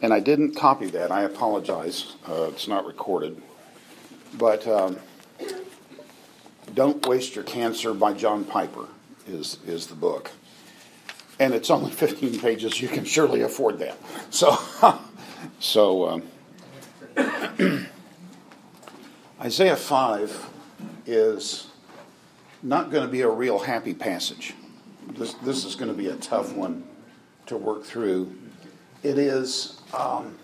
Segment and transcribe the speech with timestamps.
[0.00, 1.10] and I didn't copy that.
[1.10, 2.14] I apologize.
[2.28, 3.40] Uh, it's not recorded.
[4.36, 4.98] But um,
[6.74, 8.86] Don't Waste Your Cancer by John Piper
[9.26, 10.30] is, is the book.
[11.40, 12.80] And it's only 15 pages.
[12.80, 13.98] You can surely afford that.
[14.30, 14.56] So,
[15.60, 16.22] so
[17.16, 17.88] um,
[19.40, 20.50] Isaiah 5
[21.06, 21.68] is
[22.62, 24.54] not going to be a real happy passage.
[25.16, 26.84] This, this is going to be a tough one
[27.46, 28.36] to work through.
[29.02, 30.38] It is, um,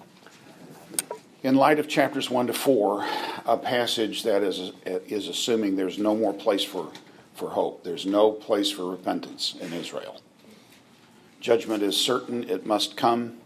[1.43, 3.07] in light of chapters 1 to 4,
[3.47, 6.91] a passage that is, is assuming there's no more place for,
[7.35, 7.85] for hope.
[7.85, 10.21] There's no place for repentance in Israel.
[11.41, 13.37] Judgment is certain, it must come.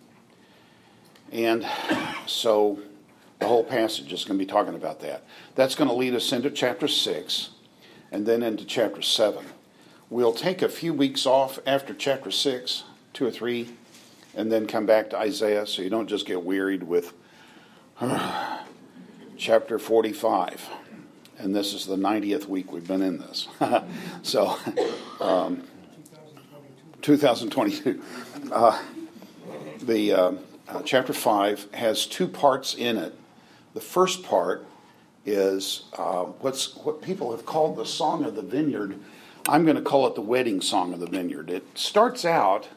[1.33, 1.67] And
[2.27, 2.79] so
[3.41, 5.25] the whole passage is going to be talking about that.
[5.57, 7.51] That's going to lead us into chapter 6
[8.13, 9.45] and then into chapter 7.
[10.11, 13.71] We'll take a few weeks off after chapter 6, two or three,
[14.35, 17.13] and then come back to Isaiah so you don't just get wearied with
[18.01, 18.59] uh,
[19.37, 20.69] chapter 45.
[21.39, 23.47] And this is the 90th week we've been in this.
[24.23, 24.57] so,
[25.21, 25.63] um,
[27.03, 28.03] 2022.
[28.51, 28.83] Uh,
[29.83, 30.33] the uh,
[30.69, 33.15] uh, chapter 5 has two parts in it.
[33.75, 34.67] The first part
[35.25, 38.99] is uh, what's what people have called the Song of the Vineyard.
[39.49, 41.51] I'm going to call it the Wedding Song of the Vineyard.
[41.51, 42.69] It starts out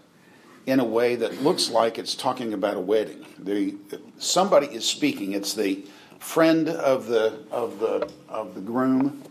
[0.65, 3.25] in a way that looks like it's talking about a wedding.
[3.39, 3.75] The,
[4.17, 5.33] somebody is speaking.
[5.33, 5.83] It's the
[6.19, 9.23] friend of the of the of the groom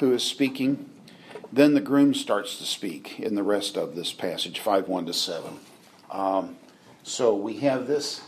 [0.00, 0.90] who is speaking.
[1.52, 5.12] Then the groom starts to speak in the rest of this passage, five one to
[5.12, 5.58] seven.
[6.10, 6.56] Um,
[7.04, 8.22] so we have this.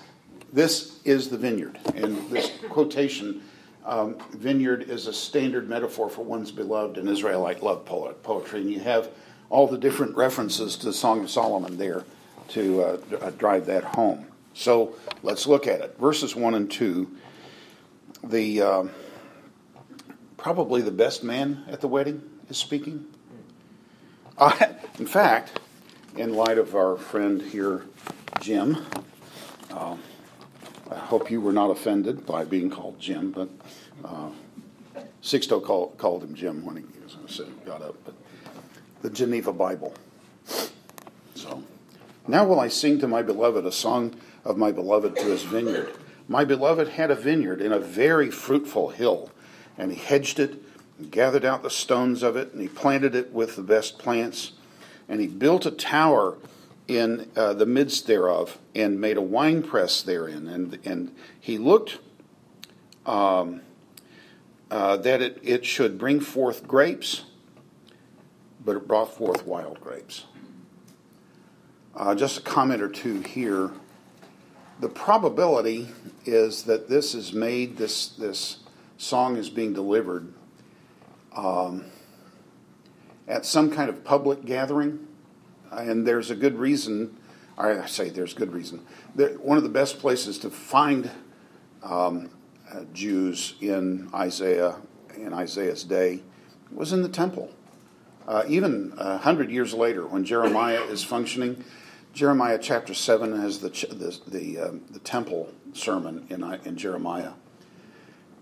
[0.53, 3.43] This is the vineyard, and this quotation.
[3.85, 8.81] Um, vineyard is a standard metaphor for one's beloved and Israelite love poetry, and you
[8.81, 9.11] have
[9.49, 12.05] all the different references to the Song of Solomon there
[12.49, 14.27] to uh, uh, drive that home.
[14.55, 15.97] So let's look at it.
[15.99, 17.11] Verses 1 and 2.
[18.25, 18.85] The uh,
[20.37, 23.07] probably the best man at the wedding is speaking.
[24.39, 24.53] Uh,
[24.99, 25.61] in fact,
[26.17, 27.85] in light of our friend here,
[28.41, 28.85] Jim,
[29.71, 29.97] uh,
[30.91, 33.49] I hope you were not offended by being called Jim, but
[34.05, 34.31] uh,
[35.23, 36.83] Sixto call, called him Jim when he
[37.65, 37.97] got up.
[38.05, 38.15] But
[39.03, 39.93] the Geneva Bible.
[42.29, 45.93] Now will I sing to my beloved a song of my beloved to his vineyard.
[46.29, 49.31] My beloved had a vineyard in a very fruitful hill,
[49.79, 50.61] and he hedged it,
[50.99, 54.53] and gathered out the stones of it, and he planted it with the best plants,
[55.09, 56.37] and he built a tower
[56.89, 61.99] in uh, the midst thereof, and made a winepress therein, and and he looked
[63.05, 63.61] um,
[64.71, 67.25] uh, that it, it should bring forth grapes,
[68.65, 70.25] but it brought forth wild grapes.
[71.97, 73.71] Uh, just a comment or two here.
[74.81, 75.89] The probability
[76.27, 78.59] is that this is made, this, this
[78.99, 80.31] song is being delivered
[81.35, 81.87] um,
[83.27, 85.07] at some kind of public gathering,
[85.71, 87.17] and there's a good reason.
[87.57, 88.85] I say there's good reason.
[89.15, 91.11] There, one of the best places to find
[91.83, 92.29] um,
[92.71, 94.77] uh, Jews in Isaiah
[95.17, 96.21] in Isaiah's day
[96.71, 97.51] was in the temple.
[98.29, 101.65] Uh, even a hundred years later, when Jeremiah is functioning,
[102.17, 107.33] Jeremiah chapter 7 has the, the, the, uh, the temple sermon in, in Jeremiah.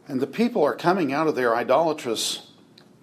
[0.07, 2.53] And the people are coming out of their idolatrous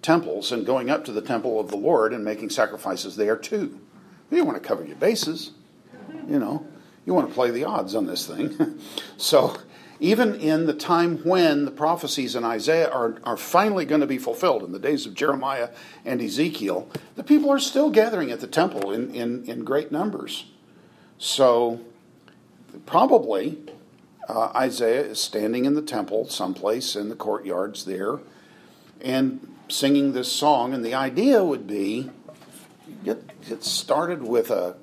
[0.01, 3.81] temples and going up to the temple of the Lord and making sacrifices there too.
[4.31, 5.51] You want to cover your bases,
[6.29, 6.65] you know.
[7.05, 8.79] You want to play the odds on this thing.
[9.17, 9.57] so,
[9.99, 14.17] even in the time when the prophecies in Isaiah are, are finally going to be
[14.17, 15.71] fulfilled, in the days of Jeremiah
[16.05, 20.45] and Ezekiel, the people are still gathering at the temple in, in, in great numbers.
[21.23, 21.79] So,
[22.87, 23.59] probably
[24.27, 28.17] uh, Isaiah is standing in the temple, someplace in the courtyards there,
[29.01, 30.73] and singing this song.
[30.73, 32.09] And the idea would be
[33.05, 34.77] get, get started with a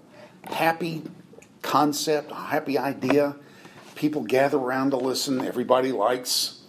[0.44, 1.02] happy
[1.62, 3.34] concept, a happy idea.
[3.96, 5.40] People gather around to listen.
[5.40, 6.60] Everybody likes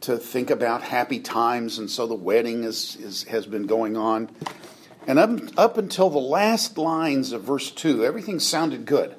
[0.00, 4.30] to think about happy times, and so the wedding is, is has been going on.
[5.06, 9.14] And up, up until the last lines of verse 2, everything sounded good.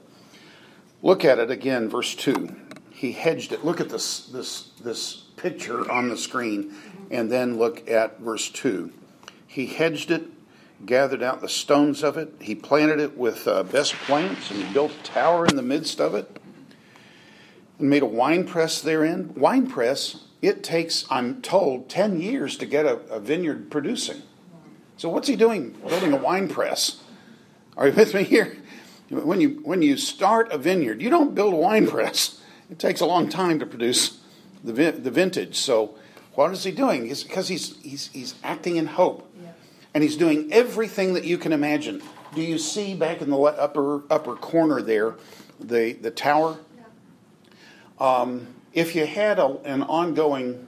[1.04, 2.56] Look at it again, verse 2.
[2.90, 3.64] He hedged it.
[3.64, 6.74] Look at this, this, this picture on the screen,
[7.12, 8.92] and then look at verse 2.
[9.46, 10.26] He hedged it,
[10.86, 14.74] gathered out the stones of it, he planted it with uh, best plants, and he
[14.74, 16.40] built a tower in the midst of it,
[17.78, 19.34] and made a wine press therein.
[19.36, 24.24] Wine press, it takes, I'm told, 10 years to get a, a vineyard producing.
[24.98, 25.72] So what's he doing?
[25.88, 27.02] Building a wine press.
[27.76, 28.58] Are you with me here?
[29.10, 32.42] When you, when you start a vineyard, you don't build a wine press.
[32.72, 34.20] It takes a long time to produce
[34.64, 35.58] the, the vintage.
[35.58, 35.96] So,
[36.34, 37.08] what is he doing?
[37.08, 39.32] Because he's, he's, he's acting in hope.
[39.42, 39.52] Yeah.
[39.94, 42.02] And he's doing everything that you can imagine.
[42.34, 45.16] Do you see back in the upper, upper corner there
[45.60, 46.58] the, the tower?
[48.00, 48.06] Yeah.
[48.06, 50.68] Um, if you had a, an ongoing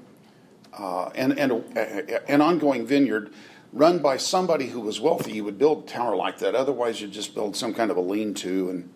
[0.74, 3.34] uh, and, and a, an ongoing vineyard
[3.78, 6.56] run by somebody who was wealthy, you would build a tower like that.
[6.56, 8.94] Otherwise, you'd just build some kind of a lean-to, and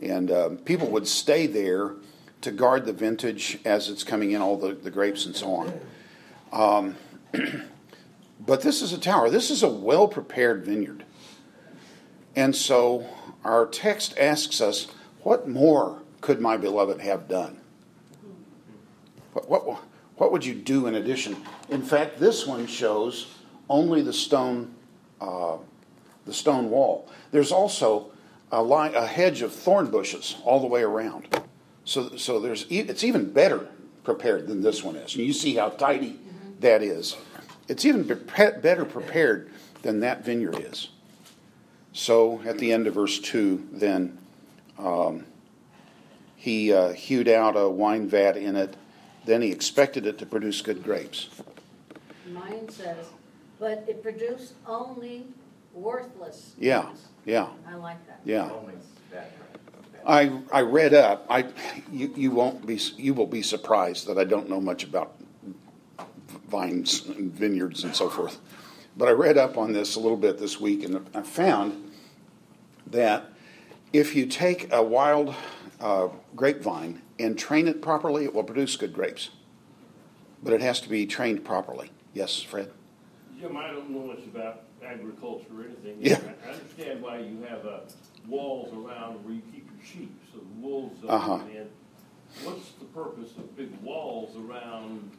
[0.00, 1.94] and uh, people would stay there
[2.40, 5.80] to guard the vintage as it's coming in, all the, the grapes and so on.
[6.52, 6.96] Um,
[8.40, 9.30] but this is a tower.
[9.30, 11.04] This is a well prepared vineyard.
[12.34, 13.06] And so
[13.44, 14.88] our text asks us,
[15.20, 17.60] what more could my beloved have done?
[19.34, 19.82] What, what,
[20.16, 21.36] what would you do in addition?
[21.68, 23.34] In fact, this one shows
[23.72, 24.74] only the stone,
[25.20, 25.56] uh,
[26.26, 27.08] the stone wall.
[27.32, 28.12] There's also
[28.52, 31.26] a, a hedge of thorn bushes all the way around.
[31.84, 33.68] So, so there's it's even better
[34.04, 35.16] prepared than this one is.
[35.16, 36.20] And you see how tidy
[36.60, 37.16] that is.
[37.66, 40.88] It's even better prepared than that vineyard is.
[41.92, 44.18] So at the end of verse 2, then
[44.78, 45.24] um,
[46.36, 48.76] he uh, hewed out a wine vat in it.
[49.24, 51.28] Then he expected it to produce good grapes.
[52.26, 53.06] Mine says,
[53.62, 55.24] but it produced only
[55.72, 56.54] worthless.
[56.58, 56.90] Yeah,
[57.24, 57.46] yeah.
[57.64, 58.20] I like that.
[58.24, 58.50] Yeah.
[60.04, 61.24] I, I read up.
[61.30, 61.46] I
[61.92, 65.14] you, you won't be you will be surprised that I don't know much about
[66.48, 68.40] vines and vineyards and so forth.
[68.96, 71.92] But I read up on this a little bit this week, and I found
[72.88, 73.30] that
[73.92, 75.36] if you take a wild
[75.80, 79.30] uh, grapevine and train it properly, it will produce good grapes.
[80.42, 81.92] But it has to be trained properly.
[82.12, 82.72] Yes, Fred.
[83.42, 85.96] Jim, I don't know much about agriculture or anything.
[85.98, 86.20] Yeah.
[86.46, 87.80] I understand why you have uh,
[88.28, 91.38] walls around where you keep your sheep, so the wolves don't uh-huh.
[91.38, 91.68] come in.
[92.44, 95.10] What's the purpose of big walls around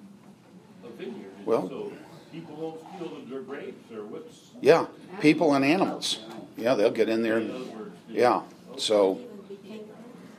[0.85, 1.33] a vineyard?
[1.45, 1.91] Well, so
[2.31, 4.51] people won't steal their grapes, or what's?
[4.61, 4.85] Yeah,
[5.19, 6.21] people and animals.
[6.55, 7.39] Yeah, they'll get in there.
[7.39, 8.43] And, yeah.
[8.77, 9.19] So,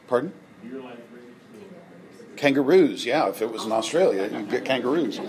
[0.08, 0.32] pardon?
[2.36, 3.28] Kangaroos, yeah.
[3.28, 5.20] If it was in Australia, you'd get kangaroos.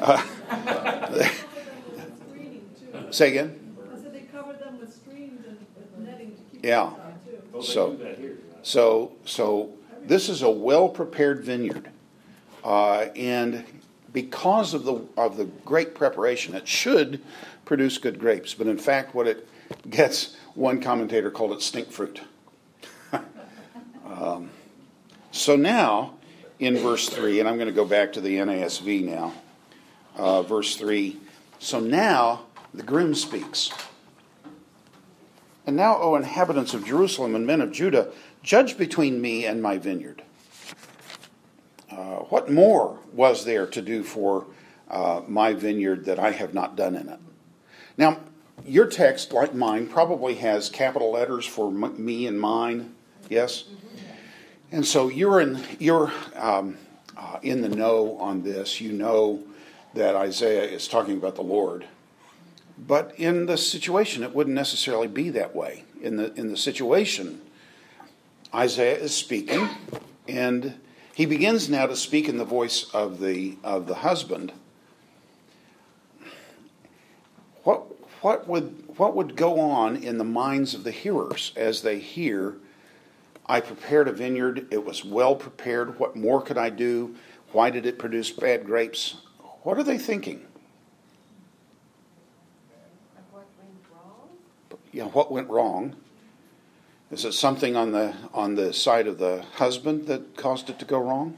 [0.00, 0.22] Uh,
[3.10, 3.76] say again.
[6.62, 6.92] Yeah.
[7.62, 7.98] So,
[8.62, 9.70] so, so
[10.02, 11.90] this is a well prepared vineyard,
[12.64, 13.64] uh, and
[14.12, 17.22] because of the of the great preparation, it should
[17.64, 18.54] produce good grapes.
[18.54, 19.48] But in fact, what it
[19.88, 22.20] gets, one commentator called it stink fruit.
[24.06, 24.50] um,
[25.32, 26.14] so now,
[26.58, 29.32] in verse three, and I'm going to go back to the NASV now.
[30.16, 31.18] Uh, verse three.
[31.58, 33.70] So now the groom speaks.
[35.66, 38.10] And now, O inhabitants of Jerusalem and men of Judah,
[38.42, 40.22] judge between me and my vineyard.
[41.90, 44.46] Uh, what more was there to do for
[44.88, 47.18] uh, my vineyard that I have not done in it?
[47.98, 48.18] Now,
[48.64, 52.94] your text, like mine, probably has capital letters for m- me and mine.
[53.28, 53.64] Yes,
[54.72, 56.76] and so you're in you're um,
[57.16, 58.80] uh, in the know on this.
[58.80, 59.42] You know
[59.94, 61.86] that Isaiah is talking about the Lord,
[62.86, 65.84] but in the situation, it wouldn't necessarily be that way.
[66.02, 67.40] In the in the situation,
[68.54, 69.68] Isaiah is speaking,
[70.26, 70.74] and
[71.14, 74.52] he begins now to speak in the voice of the of the husband.
[77.64, 77.82] What
[78.22, 82.56] what would what would go on in the minds of the hearers as they hear?
[83.46, 84.68] I prepared a vineyard.
[84.70, 85.98] It was well prepared.
[85.98, 87.16] What more could I do?
[87.52, 89.16] Why did it produce bad grapes?
[89.62, 90.46] What are they thinking?
[93.30, 94.28] What went wrong?
[94.92, 95.96] Yeah, what went wrong?
[97.10, 100.84] Is it something on the on the side of the husband that caused it to
[100.84, 101.36] go wrong?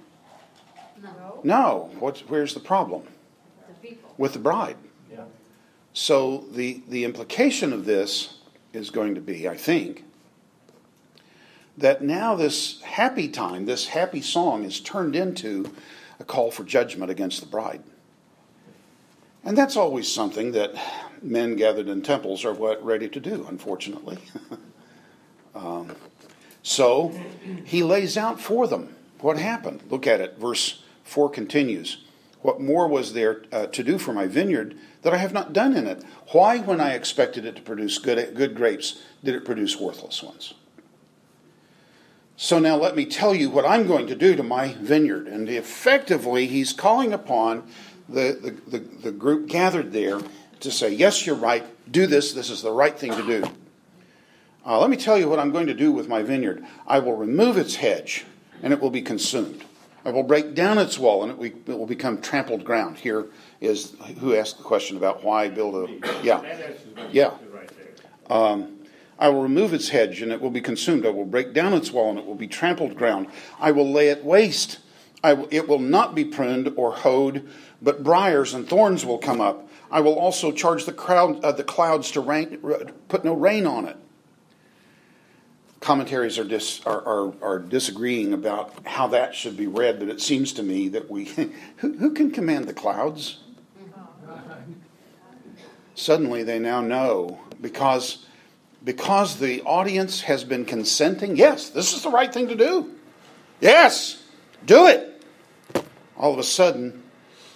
[1.02, 1.40] No.
[1.42, 1.90] No.
[1.98, 3.04] What's where's the problem?
[3.68, 4.14] The people.
[4.18, 4.76] With the bride.
[5.10, 5.24] Yeah.
[5.92, 8.38] So the the implication of this
[8.72, 10.04] is going to be, I think,
[11.76, 15.74] that now this happy time, this happy song is turned into
[16.20, 17.82] a call for judgment against the bride.
[19.44, 20.74] And that's always something that
[21.22, 24.18] men gathered in temples are what ready to do, unfortunately.
[25.54, 25.94] Um,
[26.62, 27.12] so
[27.64, 29.82] he lays out for them what happened.
[29.90, 30.38] Look at it.
[30.38, 32.04] Verse 4 continues.
[32.40, 35.76] What more was there uh, to do for my vineyard that I have not done
[35.76, 36.02] in it?
[36.32, 40.54] Why, when I expected it to produce good, good grapes, did it produce worthless ones?
[42.36, 45.28] So now let me tell you what I'm going to do to my vineyard.
[45.28, 47.68] And effectively, he's calling upon
[48.08, 50.20] the, the, the, the group gathered there
[50.62, 51.64] to say, Yes, you're right.
[51.90, 52.32] Do this.
[52.32, 53.44] This is the right thing to do.
[54.64, 56.64] Uh, let me tell you what I'm going to do with my vineyard.
[56.86, 58.24] I will remove its hedge,
[58.62, 59.64] and it will be consumed.
[60.04, 62.98] I will break down its wall, and it will become trampled ground.
[62.98, 63.26] Here
[63.60, 66.22] is who asked the question about why build a.
[66.22, 66.42] Yeah.
[67.10, 67.34] Yeah.
[68.30, 68.78] Um,
[69.18, 71.06] I will remove its hedge, and it will be consumed.
[71.06, 73.28] I will break down its wall, and it will be trampled ground.
[73.60, 74.78] I will lay it waste.
[75.24, 77.48] it will not be pruned or hoed,
[77.80, 79.68] but briars and thorns will come up.
[79.92, 82.58] I will also charge the, crowd, uh, the clouds to rain,
[83.08, 83.96] put no rain on it
[85.82, 90.20] commentaries are, dis, are, are, are, disagreeing about how that should be read, but it
[90.20, 91.24] seems to me that we.
[91.76, 93.40] who, who can command the clouds?
[95.94, 98.24] Suddenly they now know because,
[98.82, 101.36] because the audience has been consenting.
[101.36, 102.94] Yes, this is the right thing to do.
[103.60, 104.22] Yes,
[104.64, 105.22] do it.
[106.16, 107.02] All of a sudden,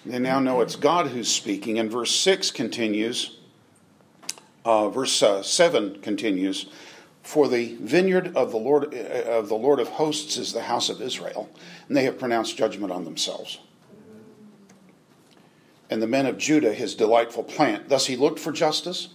[0.07, 1.79] they now know it's God who's speaking.
[1.79, 3.39] And verse 6 continues,
[4.65, 6.67] uh, verse uh, 7 continues.
[7.23, 8.99] For the vineyard of the Lord uh,
[9.29, 11.51] of the Lord of hosts is the house of Israel,
[11.89, 13.59] and they have pronounced judgment on themselves.
[15.91, 17.89] And the men of Judah his delightful plant.
[17.89, 19.09] Thus he looked for justice.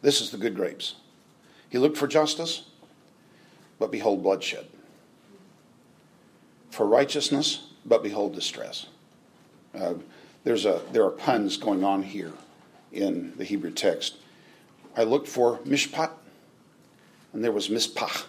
[0.00, 0.94] This is the good grapes.
[1.68, 2.68] He looked for justice,
[3.80, 4.66] but behold bloodshed.
[6.70, 8.86] For righteousness, but behold distress.
[9.74, 9.94] Uh,
[10.44, 12.32] there's a, there are puns going on here
[12.92, 14.16] in the Hebrew text.
[14.96, 16.10] I looked for mishpat,
[17.32, 18.24] and there was mispah.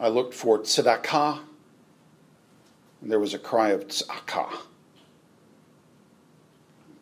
[0.00, 1.40] I looked for tzedakah,
[3.00, 4.52] and there was a cry of tze'akah.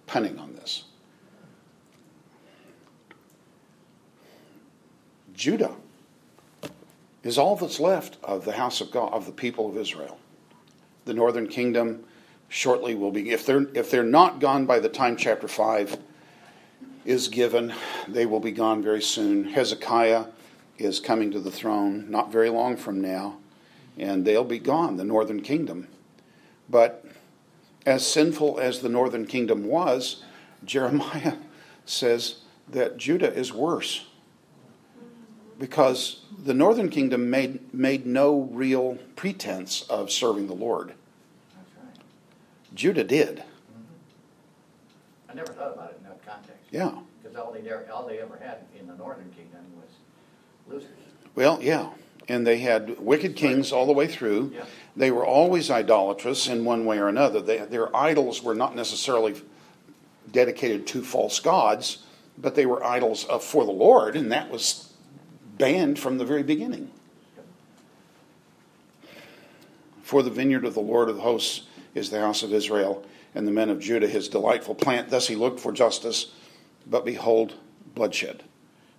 [0.06, 0.84] Punning on this.
[5.32, 5.74] Judah
[7.22, 10.18] is all that's left of the house of God, of the people of Israel.
[11.06, 12.04] The northern kingdom
[12.50, 15.96] shortly will be, if they're, if they're not gone by the time chapter 5
[17.04, 17.72] is given.
[18.06, 19.44] They will be gone very soon.
[19.44, 20.26] Hezekiah
[20.78, 23.38] is coming to the throne not very long from now,
[23.98, 25.88] and they'll be gone, the northern kingdom.
[26.68, 27.04] But
[27.86, 30.22] as sinful as the northern kingdom was,
[30.64, 31.36] Jeremiah
[31.86, 34.06] says that Judah is worse
[35.58, 40.94] because the northern kingdom made, made no real pretense of serving the Lord.
[42.74, 43.42] Judah did.
[45.28, 46.62] I never thought about it in that context.
[46.70, 46.92] Yeah.
[47.22, 49.90] Because all they, all they ever had in the northern kingdom was
[50.68, 50.90] losers.
[51.34, 51.90] Well, yeah.
[52.28, 54.52] And they had wicked kings all the way through.
[54.54, 54.64] Yeah.
[54.96, 57.40] They were always idolatrous in one way or another.
[57.40, 59.40] They, their idols were not necessarily
[60.30, 61.98] dedicated to false gods,
[62.38, 64.92] but they were idols of, for the Lord, and that was
[65.58, 66.90] banned from the very beginning.
[70.02, 71.62] For the vineyard of the Lord of the hosts
[71.94, 73.04] is the house of Israel,
[73.34, 75.10] and the men of Judah his delightful plant.
[75.10, 76.32] Thus he looked for justice,
[76.86, 77.54] but behold,
[77.94, 78.44] bloodshed.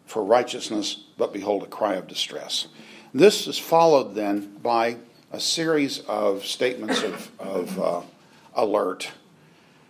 [0.06, 2.68] For righteousness, but behold, a cry of distress.
[3.14, 4.98] This is followed then by
[5.32, 8.02] a series of statements of, of uh,
[8.56, 9.12] alert.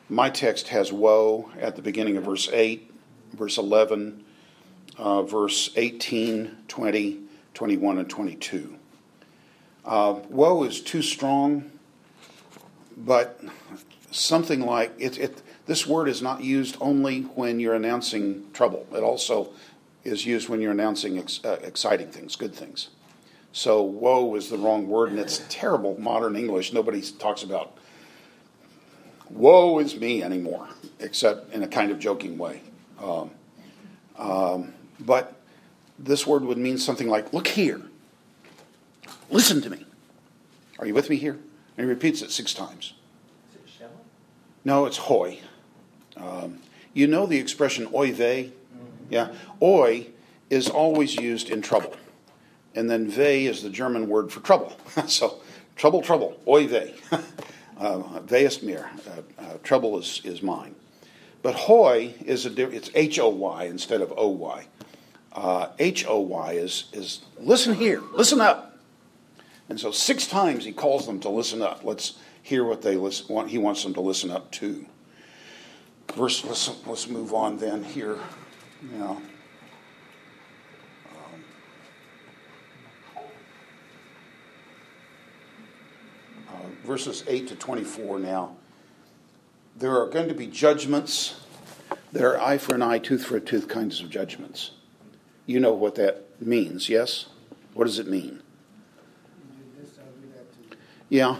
[0.10, 2.92] My text has woe at the beginning of verse 8,
[3.34, 4.24] verse 11,
[4.98, 7.20] uh, verse 18, 20,
[7.54, 8.78] 21, and 22.
[9.84, 11.72] Uh, woe is too strong,
[13.06, 13.40] but
[14.12, 18.86] something like it, it, this word is not used only when you're announcing trouble.
[18.94, 19.50] It also
[20.04, 22.90] is used when you're announcing ex, uh, exciting things, good things.
[23.54, 26.74] So woe is the wrong word, and it's terrible modern English.
[26.74, 27.78] Nobody talks about
[29.30, 30.68] woe is me anymore,
[31.00, 32.62] except in a kind of joking way.
[33.02, 33.32] Um,
[34.18, 35.36] um, but
[35.98, 37.82] this word would mean something like, look here,
[39.30, 39.86] listen to me.
[40.80, 41.40] Are you with me here?
[41.82, 42.94] And he repeats it six times.
[44.64, 45.40] No, it's hoi.
[46.16, 46.60] Um,
[46.94, 48.52] you know the expression oy vey?
[49.10, 49.30] Yeah.
[49.64, 50.10] Oy
[50.52, 51.96] is always used in trouble.
[52.76, 54.78] And then vey is the German word for trouble.
[55.08, 55.40] so,
[55.76, 56.94] trouble, trouble, oy vey.
[57.80, 58.88] uh, ist mir.
[59.08, 60.76] Uh, uh, trouble is, is mine.
[61.42, 64.68] But hoi is a it's H O Y instead of O Y.
[65.34, 68.71] Uh, H O Y is is listen here, listen up.
[69.72, 71.86] And so six times he calls them to listen up.
[71.86, 74.86] Let's hear what they listen, he wants them to listen up to.
[76.14, 78.20] Verse, let's, let's move on then here.
[78.82, 79.22] Now,
[81.10, 81.44] um,
[86.50, 86.52] uh,
[86.84, 88.58] verses 8 to 24 now.
[89.78, 91.40] There are going to be judgments.
[92.12, 94.72] There are eye for an eye, tooth for a tooth kinds of judgments.
[95.46, 97.28] You know what that means, yes?
[97.74, 98.42] What does it mean?
[101.12, 101.40] Yeah.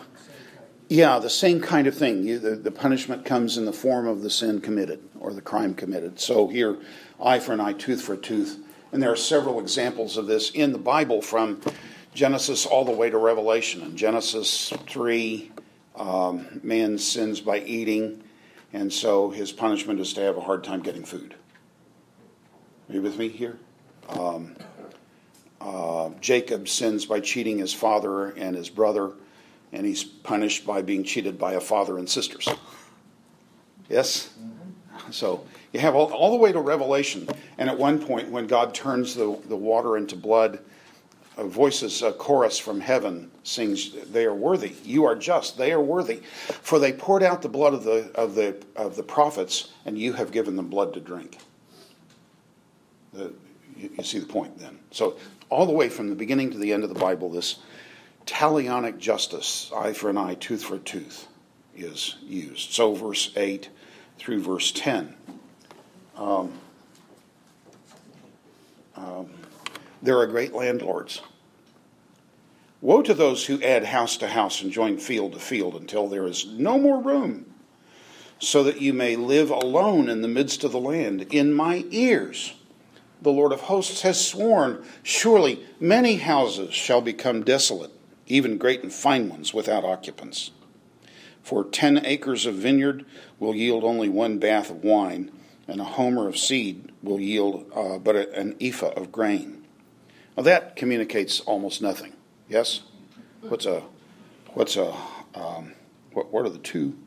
[0.90, 2.26] Yeah, the same kind of thing.
[2.26, 5.76] You, the, the punishment comes in the form of the sin committed or the crime
[5.76, 6.20] committed.
[6.20, 6.78] So here,
[7.24, 8.60] eye for an eye, tooth for a tooth,
[8.92, 11.62] And there are several examples of this in the Bible from
[12.14, 13.82] Genesis all the way to Revelation.
[13.82, 15.50] In Genesis 3,
[15.96, 18.24] um, man sins by eating,
[18.74, 21.34] and so his punishment is to have a hard time getting food.
[22.90, 23.58] Are you with me here?
[24.10, 24.54] Um,
[25.62, 29.14] uh, Jacob sins by cheating his father and his brother,
[29.72, 32.48] and he's punished by being cheated by a father and sisters.
[33.90, 34.34] Yes?
[35.12, 38.74] So you have all, all, the way to Revelation, and at one point, when God
[38.74, 40.60] turns the, the water into blood,
[41.38, 44.76] a voices, a chorus from heaven sings, "They are worthy.
[44.84, 45.58] You are just.
[45.58, 46.18] They are worthy,
[46.62, 50.14] for they poured out the blood of the of the of the prophets, and you
[50.14, 51.38] have given them blood to drink."
[53.14, 53.34] The,
[53.76, 54.78] you, you see the point then.
[54.92, 55.18] So
[55.50, 57.60] all the way from the beginning to the end of the Bible, this
[58.26, 61.28] talionic justice, eye for an eye, tooth for a tooth,
[61.76, 62.72] is used.
[62.72, 63.70] So verse eight
[64.18, 65.16] through verse ten.
[66.16, 66.52] Um,
[68.96, 69.30] um,
[70.02, 71.22] there are great landlords.
[72.82, 76.26] Woe to those who add house to house and join field to field until there
[76.26, 77.46] is no more room,
[78.40, 81.28] so that you may live alone in the midst of the land.
[81.32, 82.56] In my ears,
[83.22, 87.92] the Lord of hosts has sworn, surely many houses shall become desolate,
[88.32, 90.52] even great and fine ones without occupants.
[91.44, 93.06] For ten acres of vineyard
[93.40, 95.32] will yield only one bath of wine,
[95.68, 99.64] and a homer of seed will yield uh, but an ephah of grain.
[100.38, 102.14] Now that communicates almost nothing.
[102.48, 102.82] Yes.
[103.42, 103.84] What's a
[104.54, 104.94] what's a
[105.36, 105.74] um,
[106.14, 106.98] what, what are the two?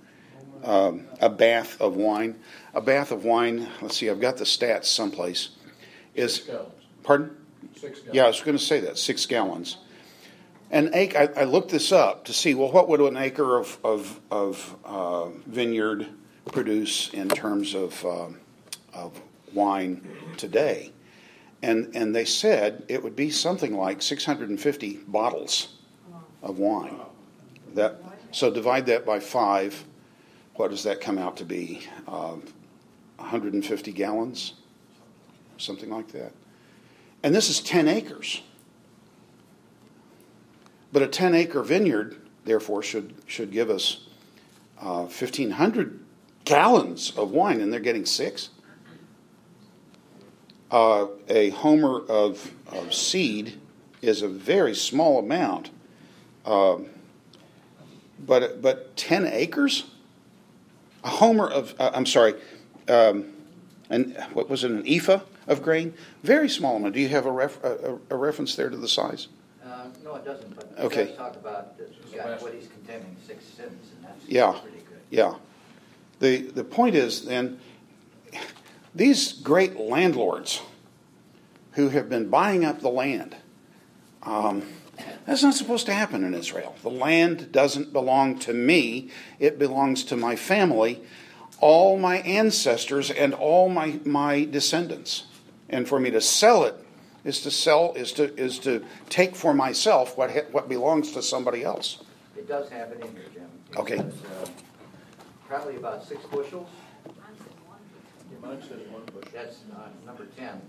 [0.65, 2.37] Um, a bath of wine.
[2.75, 3.69] A bath of wine.
[3.83, 4.09] Let's see.
[4.09, 5.51] I've got the stats someplace.
[6.15, 6.73] Is Six gallons.
[7.03, 7.37] pardon?
[8.13, 9.77] Yeah, I was going to say that six gallons.
[10.75, 11.33] An acre.
[11.37, 12.55] I, I, looked this up to see.
[12.55, 16.09] Well, what would an acre of of, of uh, vineyard
[16.47, 18.29] produce in terms of uh,
[18.93, 19.21] of
[19.55, 20.93] wine today?
[21.65, 25.69] and and they said it would be something like 650 bottles
[26.43, 27.01] of wine.
[27.73, 28.03] That
[28.33, 29.85] so divide that by five.
[30.57, 31.81] What does that come out to be?
[32.07, 32.37] Uh,
[33.17, 34.53] 150 gallons,
[35.57, 36.33] something like that.
[37.23, 38.43] And this is 10 acres.
[40.95, 44.07] But a 10 acre vineyard, therefore, should should give us
[44.81, 45.99] uh, 1,500
[46.45, 48.51] gallons of wine, and they're getting six
[50.75, 53.61] uh, a homer of, of, seed
[54.03, 55.71] is a very small amount.
[56.45, 56.79] Uh,
[58.19, 59.85] but, but 10 acres?
[61.05, 62.35] A homer of, uh, I'm sorry,
[62.89, 63.33] um,
[63.89, 65.95] and what was it, an ephah of grain?
[66.23, 66.95] Very small amount.
[66.95, 69.29] Do you have a, ref, a, a reference there to the size?
[70.15, 71.07] No, it doesn't, but okay.
[71.07, 71.75] does talk about
[72.13, 74.53] yeah, what he's contending, six sins, and that's yeah.
[74.53, 75.01] pretty good.
[75.11, 75.35] Yeah.
[76.21, 77.59] The, the point is then,
[78.95, 80.63] these great landlords
[81.73, 83.35] who have been buying up the land,
[84.23, 84.63] um,
[85.27, 86.77] that's not supposed to happen in Israel.
[86.83, 91.03] The land doesn't belong to me, it belongs to my family,
[91.59, 95.25] all my ancestors, and all my, my descendants.
[95.69, 96.77] And for me to sell it
[97.25, 101.23] is to sell is to is to take for myself what ha- what belongs to
[101.23, 102.03] somebody else.
[102.37, 103.49] It does have it in here, Jim.
[103.73, 103.99] It Okay.
[103.99, 104.47] uh,
[105.49, 106.69] probably about six bushels.
[108.43, 109.31] Mine says one bushel.
[109.33, 110.61] That's uh, number ten.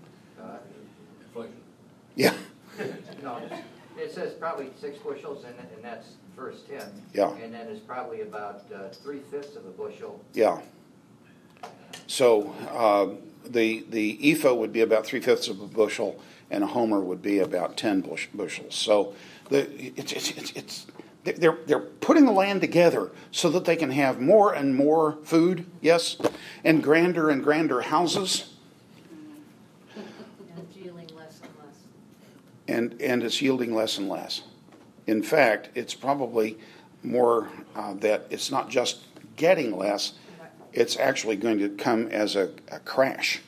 [0.41, 0.58] Uh,
[1.28, 1.56] Inflation.
[2.15, 2.34] Yeah,
[3.24, 3.41] no,
[3.98, 6.89] it says probably six bushels, and, and that's verse ten.
[7.13, 7.36] Yeah.
[7.36, 10.24] And then it's probably about uh, three fifths of a bushel.
[10.34, 10.62] yeah.
[12.08, 13.08] So uh,
[13.50, 16.20] the the ephah would be about three fifths of a bushel,
[16.52, 18.76] and a homer would be about ten bush, bushels.
[18.76, 19.14] So
[19.50, 19.68] the
[20.00, 20.52] it's it's it's.
[20.52, 20.86] it's
[21.24, 25.66] they're, they're putting the land together so that they can have more and more food,
[25.82, 26.18] yes,
[26.64, 28.54] and grander and grander houses,
[29.96, 31.78] And yielding less and less.
[32.68, 34.44] and, and it's yielding less and less.
[35.08, 36.60] In fact, it's probably
[37.02, 39.00] more uh, that it's not just
[39.36, 40.14] getting less,
[40.74, 43.42] it's actually going to come as a, a crash.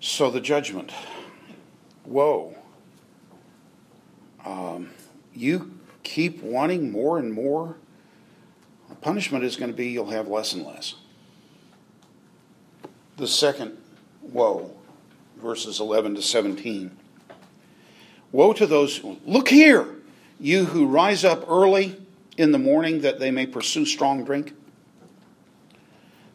[0.00, 0.92] So the judgment.
[2.06, 2.56] Woe.
[4.44, 4.90] Um,
[5.34, 7.76] you keep wanting more and more.
[9.02, 10.94] Punishment is going to be you'll have less and less.
[13.16, 13.76] The second
[14.22, 14.72] woe,
[15.36, 16.96] verses 11 to 17.
[18.32, 19.86] Woe to those, look here,
[20.38, 21.96] you who rise up early
[22.36, 24.54] in the morning that they may pursue strong drink,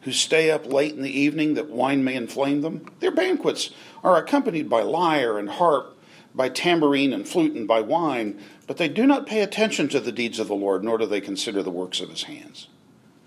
[0.06, 2.88] who stay up late in the evening that wine may inflame them.
[3.00, 3.70] Their banquets
[4.04, 5.98] are accompanied by lyre and harp,
[6.32, 10.12] by tambourine and flute, and by wine, but they do not pay attention to the
[10.12, 12.68] deeds of the Lord, nor do they consider the works of his hands.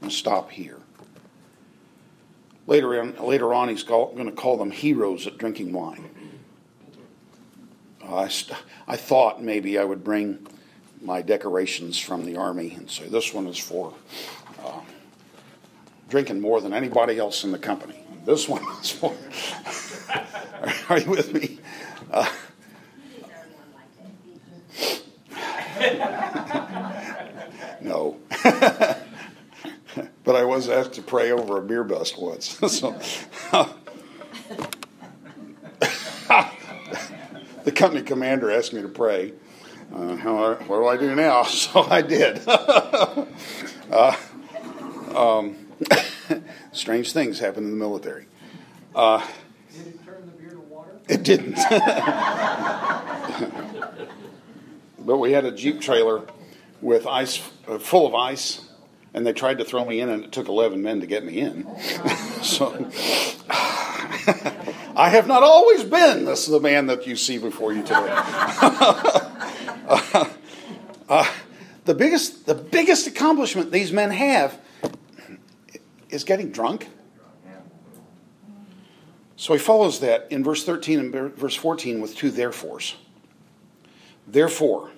[0.02, 0.78] I'll stop here.
[2.66, 6.10] Later on, later on he's call, going to call them heroes at drinking wine.
[8.02, 10.48] I, st- I thought maybe I would bring
[11.02, 14.39] my decorations from the army and say this one is for uh,
[16.10, 18.04] drinking more than anybody else in the company.
[18.26, 19.16] This one is for.
[20.90, 21.60] Are you with me?
[22.12, 22.30] Uh,
[27.82, 28.18] no.
[30.24, 32.58] but I was asked to pray over a beer bust once.
[32.72, 32.92] so,
[37.64, 39.34] the company commander asked me to pray.
[39.94, 41.44] Uh, how, what do I do now?
[41.44, 42.42] So I did.
[42.48, 44.16] uh,
[45.16, 45.69] um,
[46.72, 48.26] strange things happen in the military.
[48.96, 49.26] Uh,
[49.72, 50.92] Did it turn the beer to water?
[51.08, 51.56] It didn't.
[55.00, 56.24] but we had a Jeep trailer
[56.82, 58.66] with ice, uh, full of ice,
[59.14, 61.40] and they tried to throw me in, and it took 11 men to get me
[61.40, 61.68] in.
[62.42, 62.74] so
[63.50, 68.08] I have not always been this the man that you see before you today.
[69.90, 70.30] uh,
[71.08, 71.32] uh,
[71.86, 74.60] the biggest, the biggest accomplishment these men have
[76.10, 76.90] is getting drunk.
[79.36, 82.96] So he follows that in verse 13 and verse 14 with two therefores.
[84.28, 84.92] Therefore,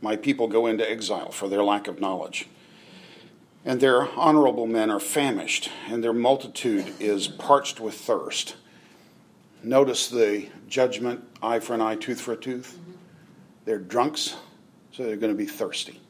[0.00, 2.48] my people go into exile for their lack of knowledge.
[3.64, 8.56] And their honorable men are famished, and their multitude is parched with thirst.
[9.62, 12.78] Notice the judgment eye for an eye, tooth for a tooth.
[13.64, 14.36] They're drunks,
[14.92, 16.00] so they're going to be thirsty.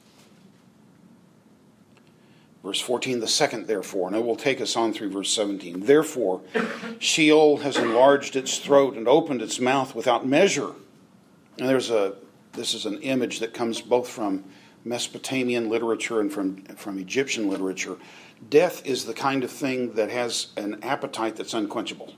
[2.65, 5.81] Verse 14, the second, therefore, and it will take us on through verse 17.
[5.81, 6.41] Therefore,
[6.99, 10.71] Sheol has enlarged its throat and opened its mouth without measure.
[11.59, 12.15] And there's a,
[12.55, 14.45] this is an image that comes both from
[14.83, 17.99] Mesopotamian literature and from, from Egyptian literature.
[18.49, 22.15] Death is the kind of thing that has an appetite that's unquenchable.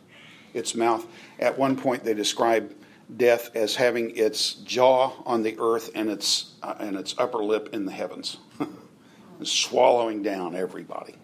[0.54, 1.09] Its mouth,
[1.40, 2.72] at one point, they describe
[3.16, 7.70] death as having its jaw on the earth and its, uh, and its upper lip
[7.72, 8.37] in the heavens.
[9.44, 11.16] swallowing down everybody.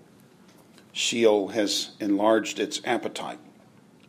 [0.93, 3.39] Sheol has enlarged its appetite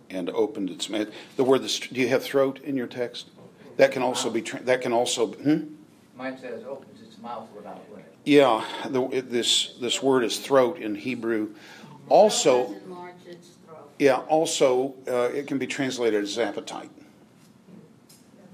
[0.09, 1.07] and opened its mouth.
[1.37, 3.29] The word, do you have throat in your text?
[3.77, 4.41] That can also be.
[4.41, 5.27] That can also.
[5.27, 5.75] Hmm?
[6.15, 8.13] Mine says opens its mouth without limit.
[8.25, 11.55] Yeah, the, this this word is throat in Hebrew.
[12.09, 12.75] Also,
[13.97, 14.17] yeah.
[14.27, 16.91] Also, uh, it can be translated as appetite.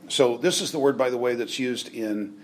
[0.08, 2.40] So this is the word, by the way, that's used in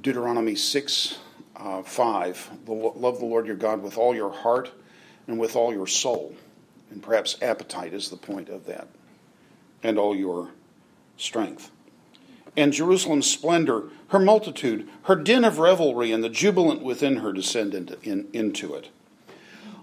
[0.00, 1.18] Deuteronomy six
[1.58, 4.70] uh, 5 love the Lord your God with all your heart
[5.26, 6.34] and with all your soul.
[6.90, 8.88] And perhaps appetite is the point of that,
[9.82, 10.50] and all your
[11.16, 11.70] strength.
[12.56, 17.74] And Jerusalem's splendor, her multitude, her din of revelry, and the jubilant within her descend
[17.74, 18.88] into, in, into it.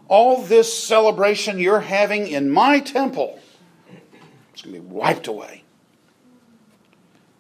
[0.08, 3.40] All this celebration you're having in my temple
[4.56, 5.64] is going to be wiped away.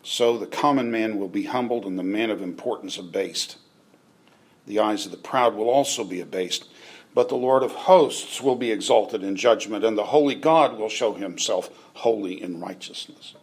[0.04, 3.58] So the common man will be humbled, and the man of importance abased.
[4.68, 6.66] The eyes of the proud will also be abased,
[7.14, 10.90] but the Lord of hosts will be exalted in judgment, and the holy God will
[10.90, 13.36] show himself holy in righteousness.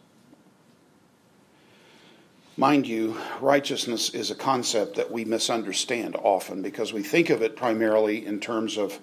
[2.56, 7.56] Mind you, righteousness is a concept that we misunderstand often because we think of it
[7.56, 8.98] primarily in terms of,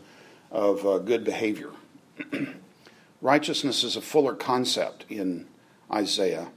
[0.52, 1.72] of uh, good behavior.
[3.22, 5.48] righteousness is a fuller concept in
[5.92, 6.50] Isaiah.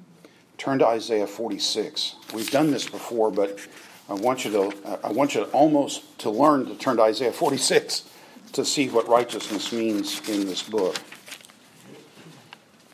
[0.59, 2.17] Turn to Isaiah 46.
[2.35, 3.59] We've done this before, but
[4.09, 7.33] I want you to, I want you to almost to learn to turn to Isaiah
[7.33, 8.09] 46
[8.53, 10.97] to see what righteousness means in this book.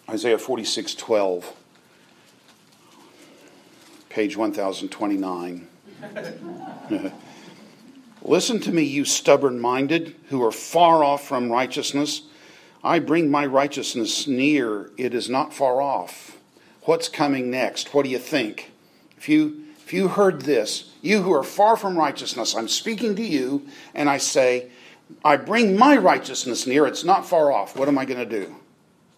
[0.09, 1.55] Isaiah 46, 12,
[4.09, 5.69] page 1029.
[8.23, 12.23] Listen to me, you stubborn minded who are far off from righteousness.
[12.83, 16.37] I bring my righteousness near, it is not far off.
[16.83, 17.93] What's coming next?
[17.93, 18.73] What do you think?
[19.17, 23.23] If you if you heard this, you who are far from righteousness, I'm speaking to
[23.23, 24.69] you, and I say,
[25.25, 27.75] I bring my righteousness near, it's not far off.
[27.75, 28.55] What am I going to do?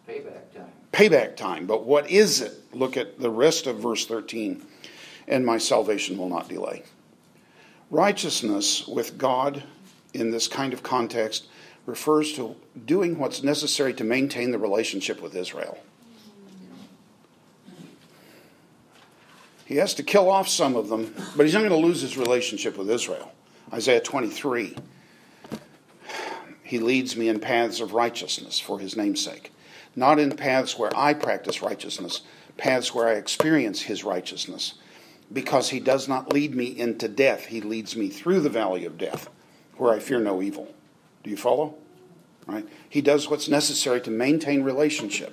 [0.09, 0.71] Payback time.
[0.93, 1.67] Payback time.
[1.67, 2.53] But what is it?
[2.73, 4.65] Look at the rest of verse 13.
[5.27, 6.85] And my salvation will not delay.
[7.91, 9.65] Righteousness with God
[10.15, 11.49] in this kind of context
[11.85, 12.55] refers to
[12.87, 15.79] doing what's necessary to maintain the relationship with Israel.
[19.71, 22.19] He has to kill off some of them, but he's not going to lose his
[22.19, 23.31] relationship with Israel.
[23.73, 24.77] Isaiah 23.
[26.65, 29.53] He leads me in paths of righteousness for his name'sake,
[29.95, 32.23] not in paths where I practice righteousness,
[32.57, 34.75] paths where I experience his righteousness.
[35.33, 38.99] Because he does not lead me into death, he leads me through the valley of
[38.99, 39.29] death,
[39.77, 40.75] where I fear no evil.
[41.23, 41.77] Do you follow?
[42.45, 42.67] Right?
[42.89, 45.33] He does what's necessary to maintain relationship.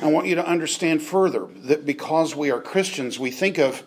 [0.00, 3.82] I want you to understand further that because we are Christians, we think of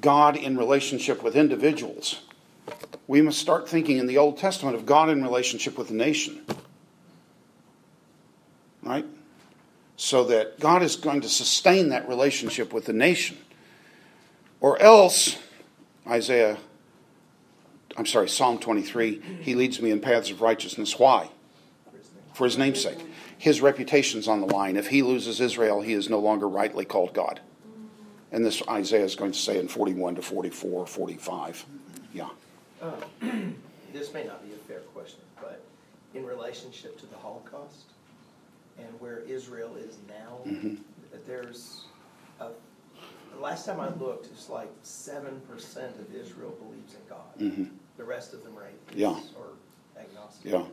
[0.00, 2.20] God in relationship with individuals.
[3.06, 6.44] We must start thinking in the Old Testament of God in relationship with the nation.
[8.82, 9.06] Right?
[9.96, 13.38] So that God is going to sustain that relationship with the nation.
[14.60, 15.38] Or else,
[16.06, 16.58] Isaiah,
[17.96, 20.98] I'm sorry, Psalm 23, he leads me in paths of righteousness.
[20.98, 21.30] Why?
[22.34, 22.98] For his name's sake.
[23.38, 24.76] His reputation's on the line.
[24.76, 27.40] If he loses Israel, he is no longer rightly called God.
[28.32, 31.64] And this Isaiah is going to say in 41 to 44, 45.
[32.12, 32.28] Yeah.
[32.82, 32.92] Uh,
[33.92, 35.62] this may not be a fair question, but
[36.14, 37.92] in relationship to the Holocaust
[38.78, 40.78] and where Israel is now, Mhm.
[41.26, 41.86] there's
[42.40, 42.48] a,
[43.34, 47.38] the last time I looked, it's like seven percent of Israel believes in God.
[47.38, 47.70] Mhm.
[47.96, 49.20] The rest of them are atheists Yeah.
[49.38, 49.52] or
[50.00, 50.52] agnostic.
[50.52, 50.64] Yeah.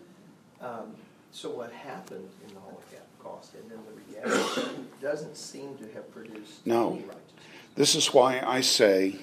[0.62, 0.96] Um,
[1.36, 4.70] so what happened in the Holocaust and then the reality
[5.02, 6.94] doesn't seem to have produced No.
[6.94, 7.34] any righteousness.
[7.76, 9.18] This is why I say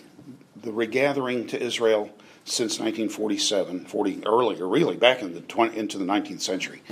[0.54, 2.10] the regathering to Israel
[2.44, 6.82] since 1947, 40 earlier, really back in the 20, into the 19th century,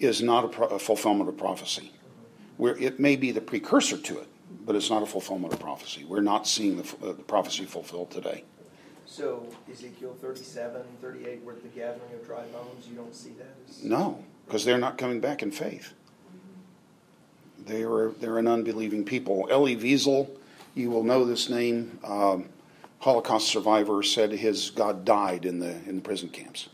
[0.00, 1.92] is not a, pro, a fulfillment of prophecy.
[2.56, 4.28] Where it may be the precursor to it,
[4.66, 6.04] but it's not a fulfillment of prophecy.
[6.04, 8.42] We're not seeing the, uh, the prophecy fulfilled today.
[9.06, 13.84] So Ezekiel 37, 38, where the gathering of dry bones, you don't see that as...
[13.84, 15.92] No, because they're not coming back in faith.
[17.66, 19.48] They are they're an unbelieving people.
[19.50, 20.28] Elie Wiesel,
[20.74, 21.98] you will know this name.
[22.04, 22.48] Um,
[23.00, 26.68] Holocaust survivor said his God died in the in the prison camps.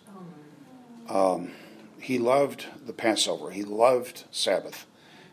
[1.09, 1.53] Um,
[2.01, 3.51] he loved the Passover.
[3.51, 4.87] He loved Sabbath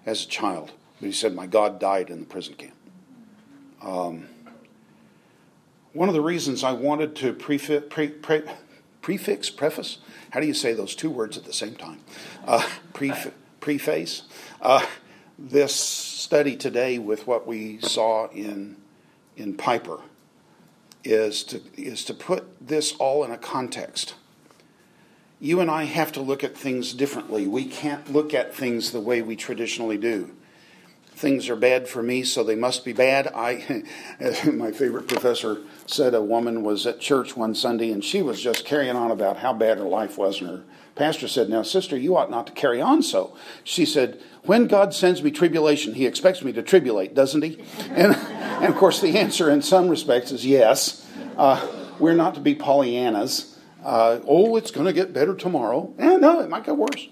[0.06, 2.74] as a child, but he said, "My God died in the prison camp."
[3.82, 4.28] Um,
[5.94, 8.44] one of the reasons I wanted to prefix, pre, pre,
[9.02, 9.98] prefix, preface,
[10.32, 12.00] how do you say those two words at the same time?
[12.46, 14.24] Uh, pref, preface
[14.62, 14.86] uh,
[15.38, 18.78] this study today with what we saw in
[19.36, 20.02] in Piper
[21.04, 24.16] is to is to put this all in a context.
[25.40, 27.46] You and I have to look at things differently.
[27.46, 30.36] We can't look at things the way we traditionally do
[31.18, 33.28] things are bad for me, so they must be bad.
[33.34, 33.84] I,
[34.52, 38.66] my favorite professor said a woman was at church one Sunday and she was just
[38.66, 40.64] carrying on about how bad her life was, and her
[40.96, 44.94] pastor said, "Now, sister, you ought not to carry on so." She said, "When God
[44.94, 49.18] sends me tribulation, He expects me to tribulate, doesn't He?" And, and of course, the
[49.18, 51.06] answer in some respects is yes.
[51.36, 51.68] Uh,
[52.00, 53.56] we're not to be Pollyannas.
[53.84, 55.94] Uh, oh, it's going to get better tomorrow.
[55.98, 57.08] Eh, no, it might get worse.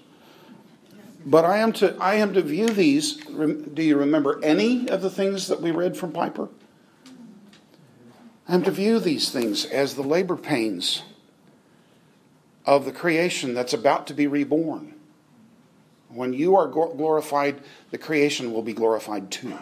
[1.26, 3.16] But I am to I am to view these.
[3.16, 6.48] Do you remember any of the things that we read from Piper?
[8.48, 11.02] I am to view these things as the labor pains
[12.64, 14.94] of the creation that's about to be reborn.
[16.08, 17.60] When you are glorified,
[17.90, 19.58] the creation will be glorified too.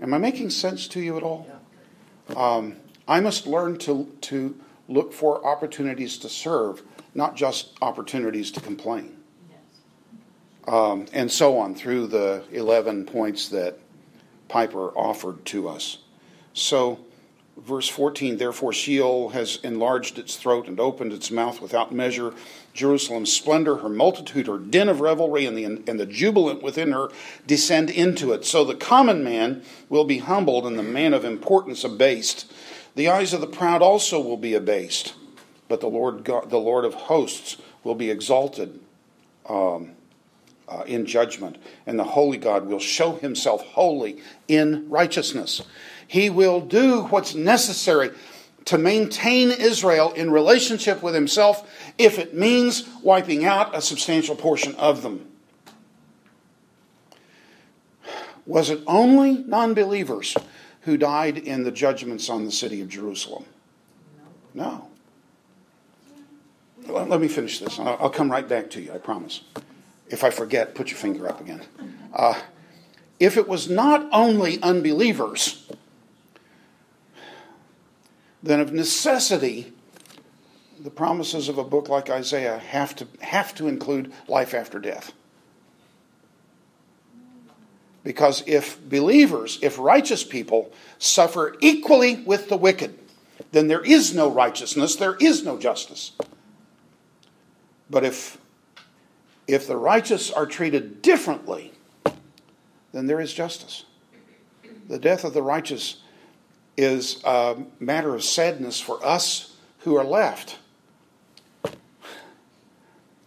[0.00, 1.48] Am I making sense to you at all?
[2.36, 2.76] Um,
[3.08, 4.56] I must learn to, to
[4.88, 6.82] look for opportunities to serve,
[7.14, 9.17] not just opportunities to complain
[10.68, 13.78] um, and so on through the 11 points that
[14.48, 15.98] Piper offered to us.
[16.52, 17.00] So,
[17.56, 22.34] verse 14 Therefore, Sheol has enlarged its throat and opened its mouth without measure.
[22.74, 27.08] Jerusalem's splendor, her multitude, her din of revelry, and the, and the jubilant within her
[27.46, 28.44] descend into it.
[28.44, 32.52] So the common man will be humbled, and the man of importance abased.
[32.94, 35.14] The eyes of the proud also will be abased,
[35.66, 38.80] but the Lord, God, the Lord of hosts will be exalted.
[39.48, 39.92] Um,
[40.68, 45.62] uh, in judgment, and the holy God will show himself holy in righteousness.
[46.06, 48.10] He will do what's necessary
[48.66, 54.74] to maintain Israel in relationship with himself if it means wiping out a substantial portion
[54.74, 55.26] of them.
[58.44, 60.36] Was it only non believers
[60.82, 63.44] who died in the judgments on the city of Jerusalem?
[64.54, 64.88] No.
[66.86, 67.78] Let me finish this.
[67.78, 69.42] I'll come right back to you, I promise.
[70.10, 71.62] If I forget, put your finger up again.
[72.12, 72.40] Uh,
[73.20, 75.68] if it was not only unbelievers,
[78.42, 79.72] then of necessity,
[80.80, 85.12] the promises of a book like Isaiah have to, have to include life after death.
[88.04, 92.98] Because if believers, if righteous people suffer equally with the wicked,
[93.52, 96.12] then there is no righteousness, there is no justice.
[97.90, 98.38] But if
[99.48, 101.72] if the righteous are treated differently,
[102.92, 103.84] then there is justice.
[104.88, 106.02] The death of the righteous
[106.76, 110.58] is a matter of sadness for us who are left.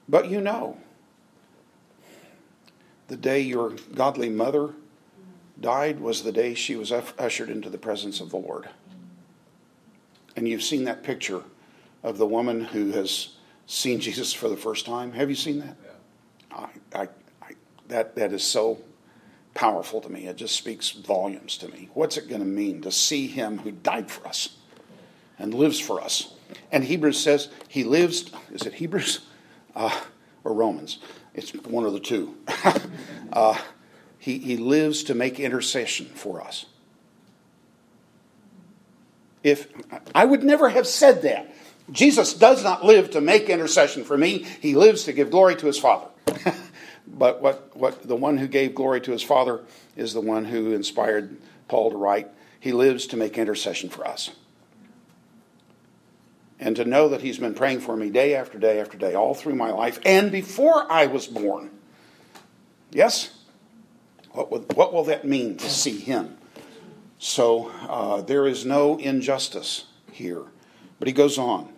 [0.08, 0.78] But you know
[3.08, 4.70] the day your godly mother
[5.60, 8.70] died was the day she was ushered into the presence of the Lord.
[10.36, 11.44] And you've seen that picture
[12.04, 15.12] of the woman who has seen Jesus for the first time.
[15.14, 15.76] Have you seen that?
[17.92, 18.78] That, that is so
[19.54, 20.26] powerful to me.
[20.26, 21.90] It just speaks volumes to me.
[21.94, 24.56] What's it going to mean to see him who died for us
[25.38, 26.34] and lives for us?
[26.72, 29.26] And Hebrews says he lives, is it Hebrews
[29.76, 30.00] uh,
[30.46, 31.00] or Romans?
[31.34, 32.38] It's one of the two.
[33.34, 33.58] uh,
[34.20, 36.68] he, he lives to make intercession for us.
[39.44, 39.68] If
[40.16, 41.54] I would never have said that.
[41.92, 44.46] Jesus does not live to make intercession for me.
[44.62, 46.08] He lives to give glory to his Father.
[47.12, 49.62] but what, what the one who gave glory to his Father
[49.96, 54.32] is the one who inspired Paul to write, He lives to make intercession for us.
[56.60, 59.34] And to know that he's been praying for me day after day after day, all
[59.34, 61.72] through my life, and before I was born.
[62.92, 63.32] Yes?
[64.32, 66.38] What, would, what will that mean to see him?
[67.18, 70.44] So uh, there is no injustice here.
[71.00, 71.74] But he goes on.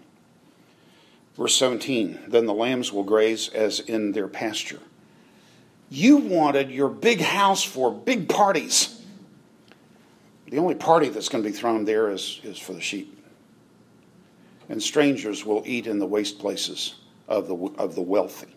[1.35, 4.79] Verse 17 Then the lambs will graze as in their pasture.
[5.93, 8.99] You wanted your big house for big parties.
[10.49, 13.23] The only party that's going to be thrown there is, is for the sheep.
[14.69, 16.95] And strangers will eat in the waste places
[17.27, 18.55] of the, of the wealthy.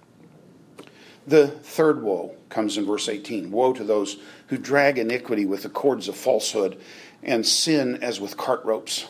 [1.26, 5.68] The third woe comes in verse 18 Woe to those who drag iniquity with the
[5.68, 6.80] cords of falsehood
[7.22, 9.04] and sin as with cart ropes,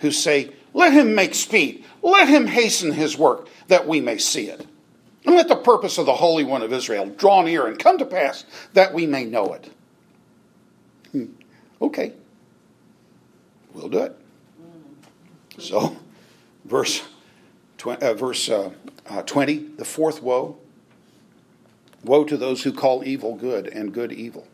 [0.00, 4.50] who say, Let him make speed, let him hasten his work, that we may see
[4.50, 4.66] it.
[5.26, 8.06] And let the purpose of the Holy One of Israel draw near and come to
[8.06, 9.72] pass, that we may know it.
[11.12, 11.26] Hmm.
[11.82, 12.12] Okay,
[13.74, 14.16] we'll do it.
[15.58, 15.96] So,
[16.64, 17.02] verse
[17.84, 18.70] uh, verse uh,
[19.06, 20.56] uh, 20, the fourth woe.
[22.04, 24.46] Woe to those who call evil good and good evil,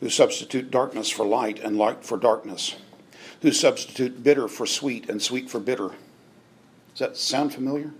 [0.00, 2.76] who substitute darkness for light and light for darkness,
[3.42, 5.92] who substitute bitter for sweet and sweet for bitter.
[6.96, 7.92] Does that sound familiar?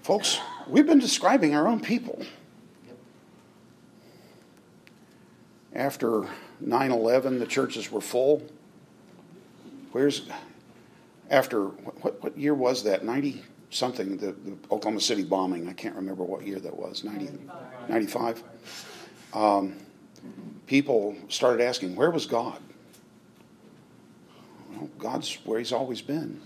[0.00, 2.22] Folks, we've been describing our own people.
[5.74, 6.26] After
[6.60, 8.42] 9 11, the churches were full.
[9.92, 10.26] Where's
[11.28, 13.04] after what, what year was that?
[13.04, 15.68] 90 something, the, the Oklahoma City bombing.
[15.68, 17.04] I can't remember what year that was.
[17.04, 17.28] 90,
[17.90, 18.42] 95.
[19.34, 19.76] Um,
[20.66, 22.58] people started asking, where was God?
[24.76, 26.40] Well, God's where He's always been.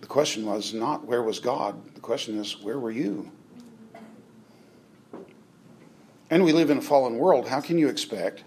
[0.00, 3.30] The question was not where was God, the question is where were you?
[6.30, 7.48] And we live in a fallen world.
[7.48, 8.44] How can you expect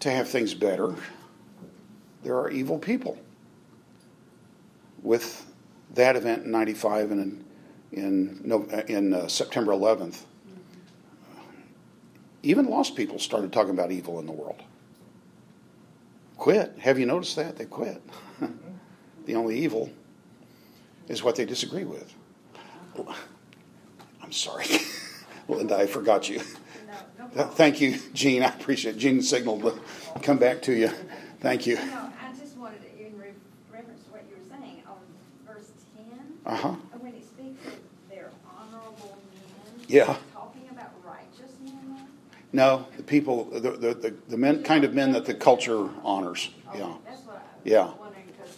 [0.00, 0.96] to have things better
[2.24, 3.18] there are evil people.
[5.02, 5.46] With
[5.92, 7.44] that event in 95 and
[7.92, 10.22] in, in, in uh, September 11th,
[12.42, 14.62] even lost people started talking about evil in the world.
[16.44, 16.76] Quit.
[16.80, 17.56] Have you noticed that?
[17.56, 18.02] They quit.
[19.24, 19.90] the only evil
[21.08, 22.12] is what they disagree with.
[24.22, 24.66] I'm sorry.
[25.48, 26.42] Linda, I forgot you.
[26.86, 28.42] No, no Thank you, Gene.
[28.42, 28.98] I appreciate it.
[28.98, 30.90] Gene signaled to come back to you.
[31.40, 31.76] Thank you.
[31.76, 33.18] No, I just wanted to, in
[33.72, 34.98] reference to what you were saying, on
[35.46, 36.68] verse 10, Uh-huh.
[37.00, 37.78] When he speaks of
[38.10, 40.18] their honorable men, yeah.
[40.34, 42.06] talking about righteous men?
[42.54, 46.50] No, the people, the, the, the, the men, kind of men that the culture honors.
[46.68, 46.94] Okay, yeah.
[47.04, 47.90] That's what I was yeah.
[47.98, 48.56] wondering because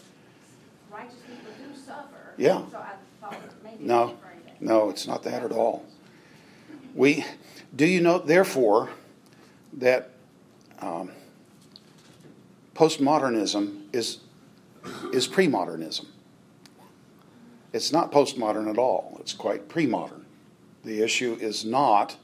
[0.92, 2.34] righteous people do suffer.
[2.36, 2.60] Yeah.
[2.70, 4.18] So I thought maybe no,
[4.60, 5.86] no, it's not that at all.
[6.94, 7.24] We
[7.74, 8.90] do you know, therefore,
[9.72, 10.10] that
[10.80, 11.10] um,
[12.74, 14.18] postmodernism is
[15.14, 16.06] is pre-modernism.
[17.72, 20.26] It's not postmodern at all, it's quite pre modern.
[20.84, 22.16] The issue is not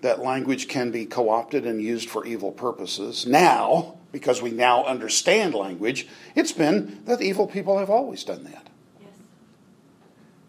[0.00, 3.26] that language can be co opted and used for evil purposes.
[3.26, 8.68] Now, because we now understand language, it's been that evil people have always done that.
[9.00, 9.10] Yes.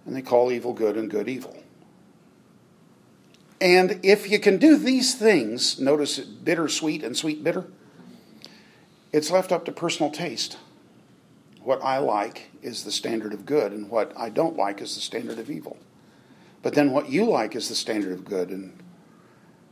[0.05, 1.55] And they call evil good and good evil.
[3.61, 7.67] And if you can do these things, notice it bitter sweet and sweet bitter,
[9.11, 10.57] it's left up to personal taste.
[11.61, 15.01] What I like is the standard of good, and what I don't like is the
[15.01, 15.78] standard of evil.
[16.61, 18.82] But then what you like is the standard of good, and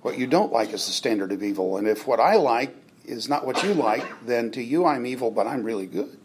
[0.01, 1.77] what you don't like is the standard of evil.
[1.77, 2.75] And if what I like
[3.05, 6.17] is not what you like, then to you I'm evil, but I'm really good.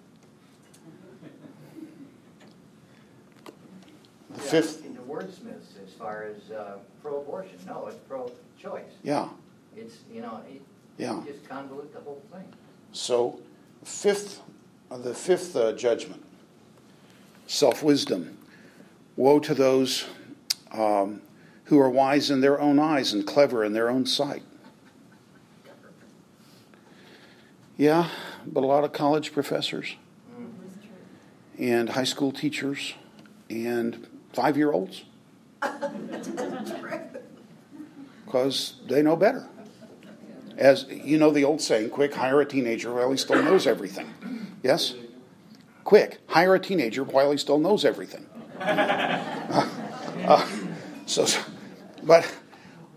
[4.30, 4.84] The yeah, fifth.
[4.84, 8.84] In the wordsmiths, as far as uh, pro-abortion, no, it's pro-choice.
[9.02, 9.28] Yeah.
[9.76, 10.62] It's you know, it,
[10.98, 11.22] yeah.
[11.26, 12.44] just convolute the whole thing.
[12.92, 13.40] So,
[13.84, 14.40] fifth,
[14.90, 16.22] uh, the fifth uh, judgment
[17.46, 18.38] self wisdom.
[19.16, 20.06] Woe to those
[20.72, 21.20] um,
[21.64, 24.42] who are wise in their own eyes and clever in their own sight.
[27.76, 28.08] Yeah,
[28.46, 29.96] but a lot of college professors
[31.58, 32.94] and high school teachers
[33.48, 35.04] and five year olds.
[38.24, 39.48] Because they know better.
[40.56, 44.12] As you know, the old saying, quick, hire a teenager while he still knows everything.
[44.62, 44.94] Yes?
[45.84, 48.26] Quick, hire a teenager while he still knows everything.
[49.54, 49.68] Uh,
[50.26, 50.48] uh,
[51.04, 51.26] so,
[52.02, 52.30] but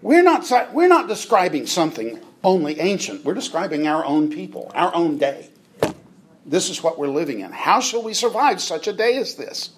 [0.01, 3.25] we're not, we're not describing something only ancient.
[3.25, 5.49] We're describing our own people, our own day.
[6.45, 7.51] This is what we're living in.
[7.51, 9.71] How shall we survive such a day as this?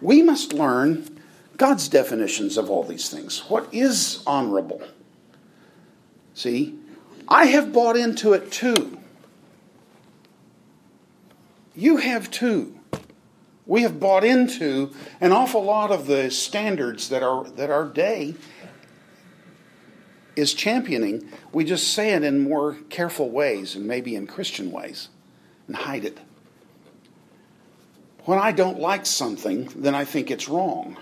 [0.00, 1.20] We must learn
[1.56, 3.40] God's definitions of all these things.
[3.48, 4.82] What is honorable?
[6.34, 6.78] See,
[7.26, 8.98] I have bought into it too.
[11.74, 12.78] You have too.
[13.66, 18.34] We have bought into an awful lot of the standards that our, that our day
[20.36, 21.30] is championing.
[21.52, 25.08] We just say it in more careful ways and maybe in Christian ways
[25.66, 26.18] and hide it.
[28.24, 30.96] When I don't like something, then I think it's wrong.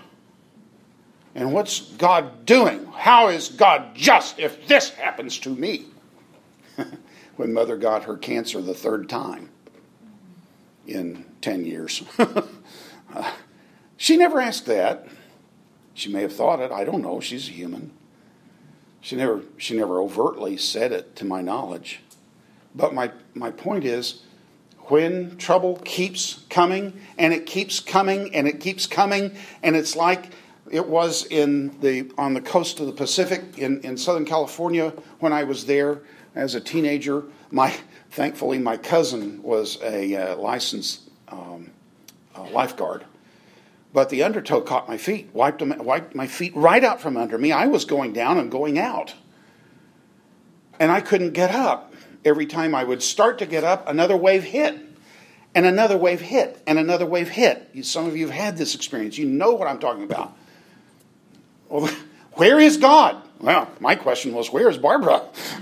[1.35, 2.85] And what's God doing?
[2.93, 5.85] How is God just if this happens to me?
[7.35, 9.49] when mother got her cancer the third time
[10.85, 12.03] in 10 years.
[13.13, 13.31] uh,
[13.97, 15.07] she never asked that.
[15.93, 16.71] She may have thought it.
[16.71, 17.19] I don't know.
[17.19, 17.91] She's a human.
[19.01, 21.99] She never, she never overtly said it to my knowledge.
[22.73, 24.21] But my, my point is
[24.87, 30.31] when trouble keeps coming and it keeps coming and it keeps coming, and it's like
[30.71, 35.31] it was in the, on the coast of the Pacific in, in Southern California when
[35.31, 36.01] I was there
[36.33, 37.23] as a teenager.
[37.51, 37.73] My,
[38.11, 41.71] thankfully, my cousin was a uh, licensed um,
[42.35, 43.05] uh, lifeguard.
[43.93, 47.37] But the undertow caught my feet, wiped, them, wiped my feet right out from under
[47.37, 47.51] me.
[47.51, 49.13] I was going down and going out.
[50.79, 51.93] And I couldn't get up.
[52.25, 54.79] Every time I would start to get up, another wave hit.
[55.53, 56.61] And another wave hit.
[56.65, 57.69] And another wave hit.
[57.83, 59.17] Some of you have had this experience.
[59.19, 60.35] You know what I'm talking about.
[61.69, 61.91] Well,
[62.33, 63.21] where is God?
[63.39, 65.21] Well, my question was, where is Barbara?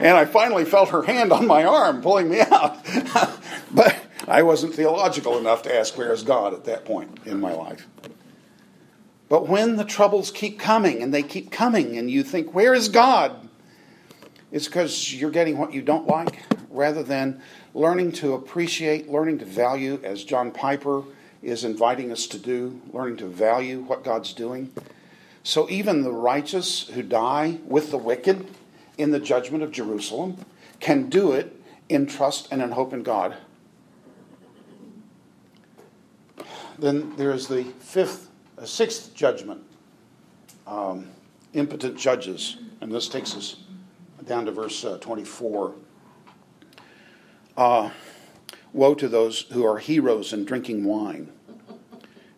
[0.00, 2.84] and I finally felt her hand on my arm pulling me out.
[3.70, 4.01] but
[4.32, 7.86] I wasn't theological enough to ask, where is God at that point in my life?
[9.28, 12.88] But when the troubles keep coming and they keep coming, and you think, where is
[12.88, 13.46] God?
[14.50, 17.42] It's because you're getting what you don't like rather than
[17.74, 21.02] learning to appreciate, learning to value, as John Piper
[21.42, 24.72] is inviting us to do, learning to value what God's doing.
[25.42, 28.46] So even the righteous who die with the wicked
[28.96, 30.38] in the judgment of Jerusalem
[30.80, 31.54] can do it
[31.90, 33.36] in trust and in hope in God.
[36.82, 38.28] Then there is the fifth,
[38.58, 39.62] uh, sixth judgment,
[40.66, 41.06] um,
[41.54, 43.54] impotent judges, and this takes us
[44.26, 45.74] down to verse uh, 24.
[47.56, 47.90] Uh,
[48.72, 51.30] Woe to those who are heroes in drinking wine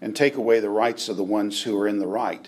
[0.02, 2.46] and take away the rights of the ones who are in the right.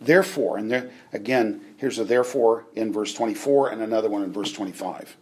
[0.00, 4.50] Therefore, and there, again, here's a therefore in verse 24 and another one in verse
[4.52, 5.16] 25.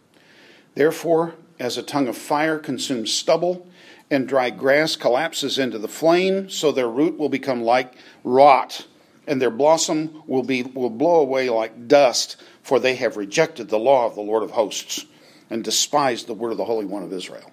[0.73, 3.67] Therefore, as a tongue of fire consumes stubble
[4.11, 7.93] and dry grass collapses into the flame, so their root will become like
[8.23, 8.85] rot,
[9.27, 13.79] and their blossom will, be, will blow away like dust, for they have rejected the
[13.79, 15.05] law of the Lord of hosts
[15.49, 17.51] and despised the word of the Holy One of Israel.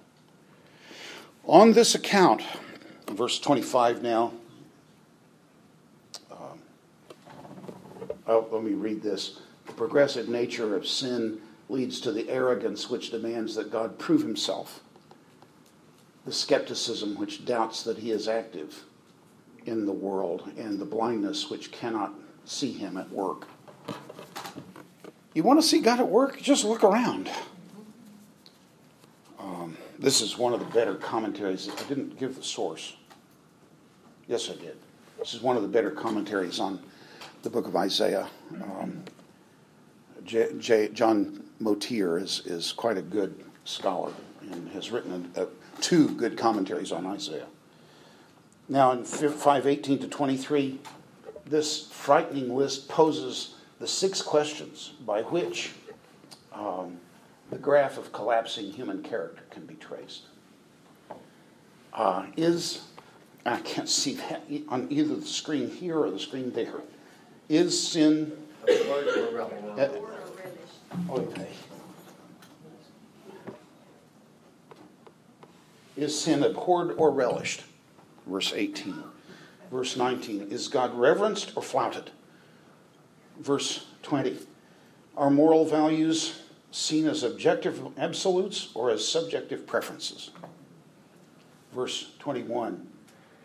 [1.45, 2.41] On this account,
[3.11, 4.33] verse 25 now,
[6.31, 6.59] um,
[8.27, 9.39] oh, let me read this.
[9.65, 11.39] The progressive nature of sin
[11.69, 14.81] leads to the arrogance which demands that God prove himself,
[16.25, 18.83] the skepticism which doubts that he is active
[19.65, 22.13] in the world, and the blindness which cannot
[22.45, 23.47] see him at work.
[25.33, 26.41] You want to see God at work?
[26.41, 27.29] Just look around.
[29.39, 31.69] Um, this is one of the better commentaries.
[31.69, 32.95] I didn't give the source.
[34.27, 34.77] Yes, I did.
[35.17, 36.79] This is one of the better commentaries on
[37.41, 38.27] the book of Isaiah.
[38.53, 39.03] Um,
[40.25, 44.13] J, J, John Motyer is, is quite a good scholar
[44.51, 45.47] and has written a, a,
[45.81, 47.47] two good commentaries on Isaiah.
[48.69, 50.79] Now, in 518 to 23,
[51.45, 55.73] this frightening list poses the six questions by which
[56.53, 56.97] um,
[57.51, 60.23] the graph of collapsing human character can be traced.
[61.93, 62.85] Uh, is,
[63.45, 66.81] I can't see that on either the screen here or the screen there,
[67.49, 68.31] is sin.
[68.67, 69.89] Uh,
[71.09, 71.49] okay.
[75.95, 77.63] Is sin abhorred or relished?
[78.25, 79.03] Verse 18.
[79.71, 80.47] Verse 19.
[80.49, 82.11] Is God reverenced or flouted?
[83.39, 84.37] Verse 20.
[85.15, 86.41] Are moral values
[86.71, 90.31] seen as objective absolutes or as subjective preferences?
[91.73, 92.87] Verse 21.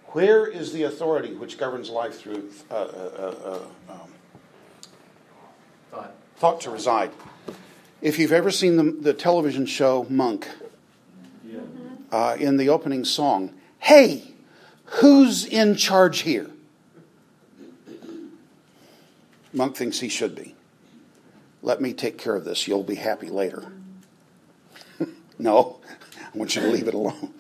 [0.08, 2.86] Where is the authority which governs life through uh, uh,
[3.18, 3.98] uh, uh um,
[5.90, 6.14] Thought.
[6.36, 7.10] thought to reside?
[8.00, 10.67] If you've ever seen the, the television show Monk, Yeah.
[12.10, 14.32] Uh, in the opening song, Hey,
[14.84, 16.50] who's in charge here?
[19.52, 20.54] Monk thinks he should be.
[21.62, 22.68] Let me take care of this.
[22.68, 23.72] You'll be happy later.
[25.38, 25.80] no,
[26.20, 27.34] I want you to leave it alone.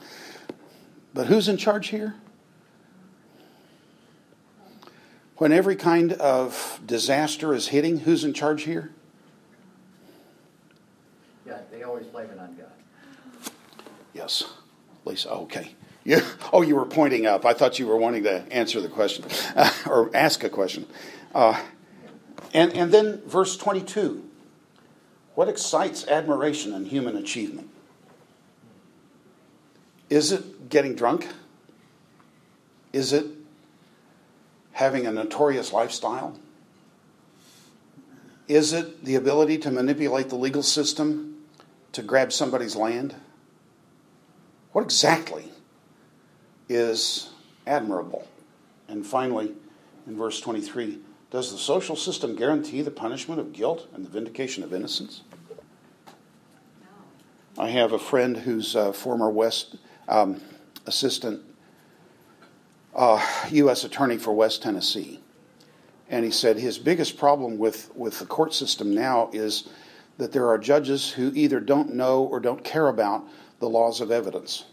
[1.14, 2.14] But who's in charge here?
[5.36, 8.90] When every kind of disaster is hitting, who's in charge here?
[11.46, 13.52] Yeah, they always blame it on God.
[14.12, 14.44] Yes,
[15.08, 15.30] Lisa.
[15.30, 15.74] Okay.
[16.04, 16.20] You,
[16.52, 17.44] oh, you were pointing up.
[17.44, 19.24] I thought you were wanting to answer the question
[19.56, 20.86] uh, or ask a question.
[21.34, 21.60] Uh,
[22.54, 24.24] and, and then verse 22
[25.34, 27.70] what excites admiration and human achievement?
[30.10, 31.28] Is it getting drunk?
[32.92, 33.26] Is it
[34.72, 36.36] having a notorious lifestyle?
[38.48, 41.36] Is it the ability to manipulate the legal system
[41.92, 43.14] to grab somebody's land?
[44.78, 45.42] What exactly
[46.68, 47.30] is
[47.66, 48.28] admirable?
[48.86, 49.52] And finally,
[50.06, 51.00] in verse 23,
[51.32, 55.22] does the social system guarantee the punishment of guilt and the vindication of innocence?
[57.58, 59.74] I have a friend who's a former West
[60.06, 60.40] um,
[60.86, 61.42] assistant
[62.94, 63.20] uh,
[63.50, 63.82] U.S.
[63.82, 65.18] attorney for West Tennessee.
[66.08, 69.68] And he said his biggest problem with, with the court system now is
[70.18, 73.24] that there are judges who either don't know or don't care about
[73.60, 74.64] the laws of evidence.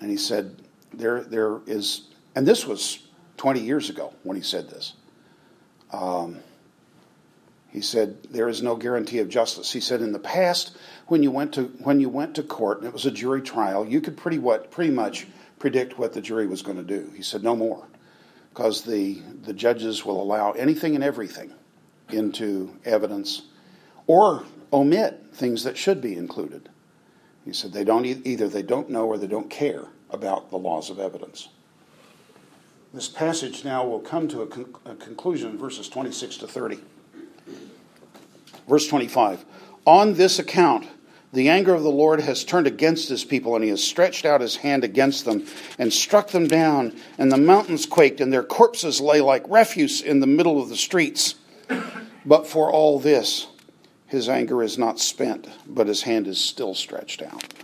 [0.00, 0.56] And he said,
[0.92, 4.94] there, there is, and this was 20 years ago when he said this.
[5.92, 6.40] Um,
[7.72, 9.72] he said there is no guarantee of justice.
[9.72, 10.76] He said in the past,
[11.06, 13.86] when you went to when you went to court and it was a jury trial,
[13.86, 15.26] you could pretty what pretty much
[15.58, 17.10] predict what the jury was going to do.
[17.16, 17.86] He said no more,
[18.50, 21.50] because the the judges will allow anything and everything
[22.10, 23.42] into evidence,
[24.06, 26.68] or omit things that should be included.
[27.44, 30.90] He said they don't either they don't know or they don't care about the laws
[30.90, 31.48] of evidence.
[32.94, 36.78] This passage now will come to a, con- a conclusion in verses 26 to 30.
[38.68, 39.44] Verse 25
[39.86, 40.86] On this account,
[41.32, 44.42] the anger of the Lord has turned against his people, and he has stretched out
[44.42, 45.46] his hand against them
[45.78, 50.20] and struck them down, and the mountains quaked, and their corpses lay like refuse in
[50.20, 51.36] the middle of the streets.
[52.26, 53.46] But for all this,
[54.12, 57.54] his anger is not spent, but his hand is still stretched out.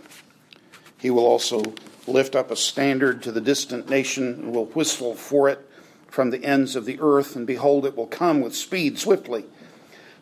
[0.97, 1.61] He will also
[2.07, 5.63] lift up a standard to the distant nation and will whistle for it
[6.07, 9.45] from the ends of the earth, and behold, it will come with speed swiftly.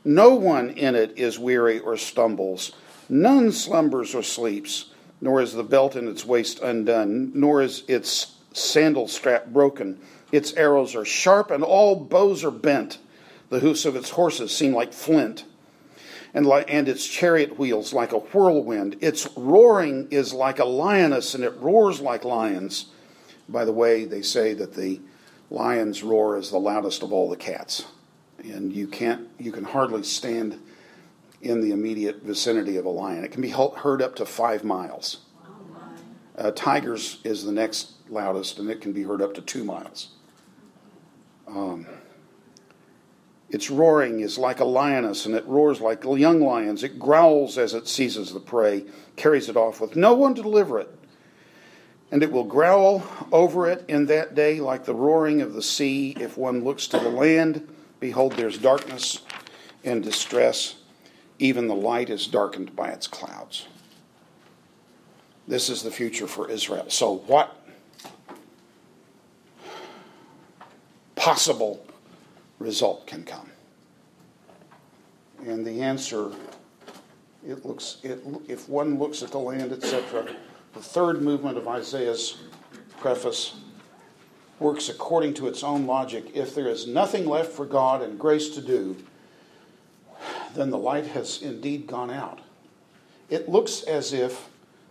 [0.03, 2.73] No one in it is weary or stumbles,
[3.07, 8.35] none slumbers or sleeps, nor is the belt in its waist undone, nor is its
[8.51, 9.97] sandal strap broken.
[10.33, 12.97] Its arrows are sharp, and all bows are bent.
[13.47, 15.45] The hoofs of its horses seem like flint
[16.33, 18.97] and, and its chariot wheels like a whirlwind.
[19.01, 22.87] Its roaring is like a lioness, and it roars like lions.
[23.49, 24.99] By the way, they say that the
[25.49, 27.85] lion's roar is the loudest of all the cats,
[28.43, 30.59] and you can't, you can hardly stand
[31.41, 33.23] in the immediate vicinity of a lion.
[33.23, 35.19] It can be heard up to five miles.
[36.37, 40.09] Uh, tigers is the next loudest, and it can be heard up to two miles.
[41.47, 41.87] Um,
[43.49, 46.83] its roaring is like a lioness, and it roars like young lions.
[46.83, 48.85] It growls as it seizes the prey,
[49.15, 50.93] carries it off with no one to deliver it.
[52.11, 56.15] And it will growl over it in that day like the roaring of the sea.
[56.19, 57.67] If one looks to the land,
[57.99, 59.21] behold, there's darkness
[59.83, 60.75] and distress.
[61.39, 63.67] Even the light is darkened by its clouds.
[65.47, 66.89] This is the future for Israel.
[66.89, 67.55] So, what
[71.15, 71.85] possible
[72.59, 73.51] result can come?
[75.45, 76.31] And the answer,
[77.47, 80.27] it looks, it, if one looks at the land, etc.,
[80.73, 82.37] the third movement of Isaiah's
[82.99, 83.55] preface
[84.59, 86.31] works according to its own logic.
[86.33, 88.95] If there is nothing left for God and grace to do,
[90.53, 92.41] then the light has indeed gone out.
[93.29, 94.49] It looks as if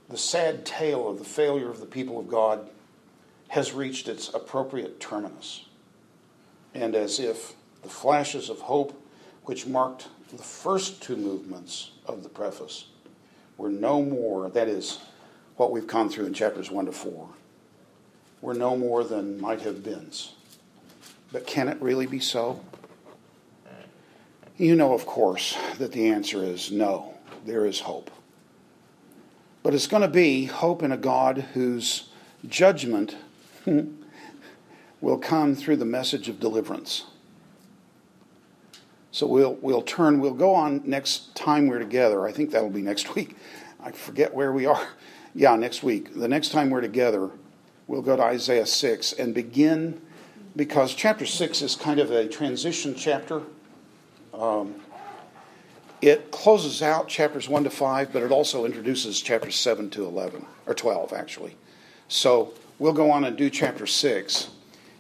[0.09, 2.69] the sad tale of the failure of the people of God
[3.49, 5.66] has reached its appropriate terminus,
[6.77, 9.01] and as if the flashes of hope
[9.45, 12.87] which marked the first two movements of the preface
[13.57, 14.99] were no more, that is,
[15.57, 17.29] what we've gone through in chapters 1 to 4.
[18.41, 20.35] We're no more than might have beens.
[21.33, 22.61] But can it really be so?
[24.57, 27.15] You know, of course, that the answer is no,
[27.45, 28.11] there is hope.
[29.63, 32.09] But it's going to be hope in a God whose
[32.47, 33.17] judgment
[33.65, 33.89] hmm,
[35.01, 37.05] will come through the message of deliverance.
[39.11, 42.27] So we'll, we'll turn, we'll go on next time we're together.
[42.27, 43.37] I think that'll be next week.
[43.81, 44.87] I forget where we are.
[45.39, 46.15] Yeah, next week.
[46.15, 47.29] The next time we're together,
[47.87, 50.01] we'll go to Isaiah 6 and begin,
[50.57, 53.43] because chapter 6 is kind of a transition chapter.
[54.33, 54.77] Um,
[56.01, 60.47] it closes out chapters 1 to 5, but it also introduces chapters 7 to 11,
[60.65, 61.55] or 12, actually.
[62.09, 64.49] So we'll go on and do chapter 6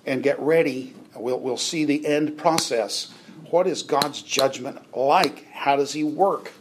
[0.06, 0.94] and get ready.
[1.14, 3.12] We'll, we'll see the end process.
[3.50, 5.46] What is God's judgment like?
[5.52, 6.52] How does He work?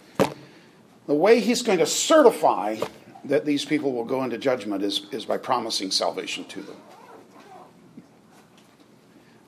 [1.08, 2.78] The way He's going to certify
[3.24, 6.78] that these people will go into judgment is, is by promising salvation to them.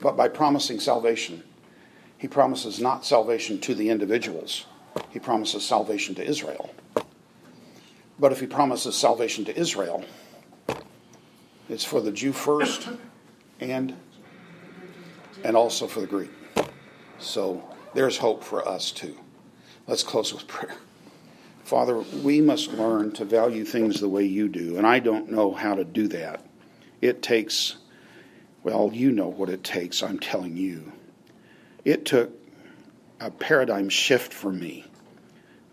[0.00, 1.42] But by promising salvation,
[2.16, 4.66] He promises not salvation to the individuals
[5.10, 6.70] he promises salvation to Israel.
[8.18, 10.04] But if he promises salvation to Israel,
[11.68, 12.88] it's for the Jew first
[13.60, 13.94] and
[15.44, 16.30] and also for the Greek.
[17.18, 17.62] So
[17.94, 19.16] there's hope for us too.
[19.86, 20.74] Let's close with prayer.
[21.64, 25.52] Father, we must learn to value things the way you do, and I don't know
[25.52, 26.44] how to do that.
[27.00, 27.76] It takes,
[28.62, 30.92] well, you know what it takes, I'm telling you.
[31.84, 32.30] It took
[33.20, 34.86] a paradigm shift for me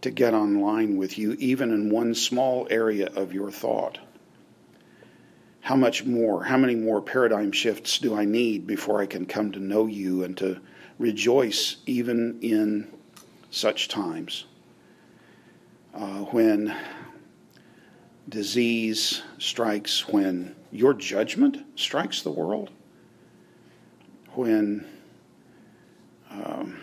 [0.01, 3.97] to get online with you, even in one small area of your thought.
[5.65, 9.51] How much more, how many more paradigm shifts do I need before I can come
[9.51, 10.59] to know you and to
[10.99, 12.87] rejoice even in
[13.49, 14.45] such times?
[15.91, 16.77] Uh, when
[18.29, 22.69] disease strikes, when your judgment strikes the world,
[24.35, 24.85] when
[26.29, 26.79] um,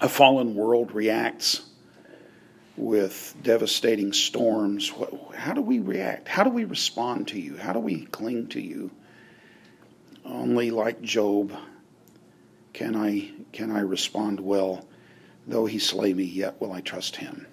[0.00, 1.62] a fallen world reacts
[2.76, 4.92] with devastating storms.
[5.34, 6.28] How do we react?
[6.28, 7.56] How do we respond to you?
[7.56, 8.90] How do we cling to you?
[10.24, 11.52] Only like Job
[12.72, 14.86] can I can I respond well.
[15.46, 17.46] Though he slay me, yet will I trust him.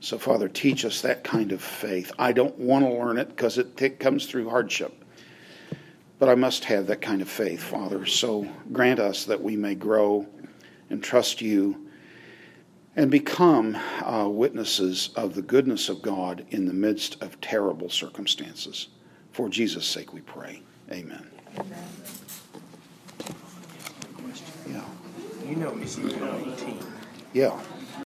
[0.00, 2.12] So, Father, teach us that kind of faith.
[2.18, 4.94] I don't want to learn it because it, it comes through hardship.
[6.18, 8.06] But I must have that kind of faith, Father.
[8.06, 10.26] So grant us that we may grow
[10.90, 11.87] and trust you
[12.98, 18.88] and become uh, witnesses of the goodness of God in the midst of terrible circumstances.
[19.30, 20.62] For Jesus' sake we pray.
[20.90, 21.24] Amen.
[21.56, 21.84] Amen.
[24.68, 24.82] Yeah.
[25.48, 26.78] You know Ezekiel 18.
[27.34, 27.60] Yeah.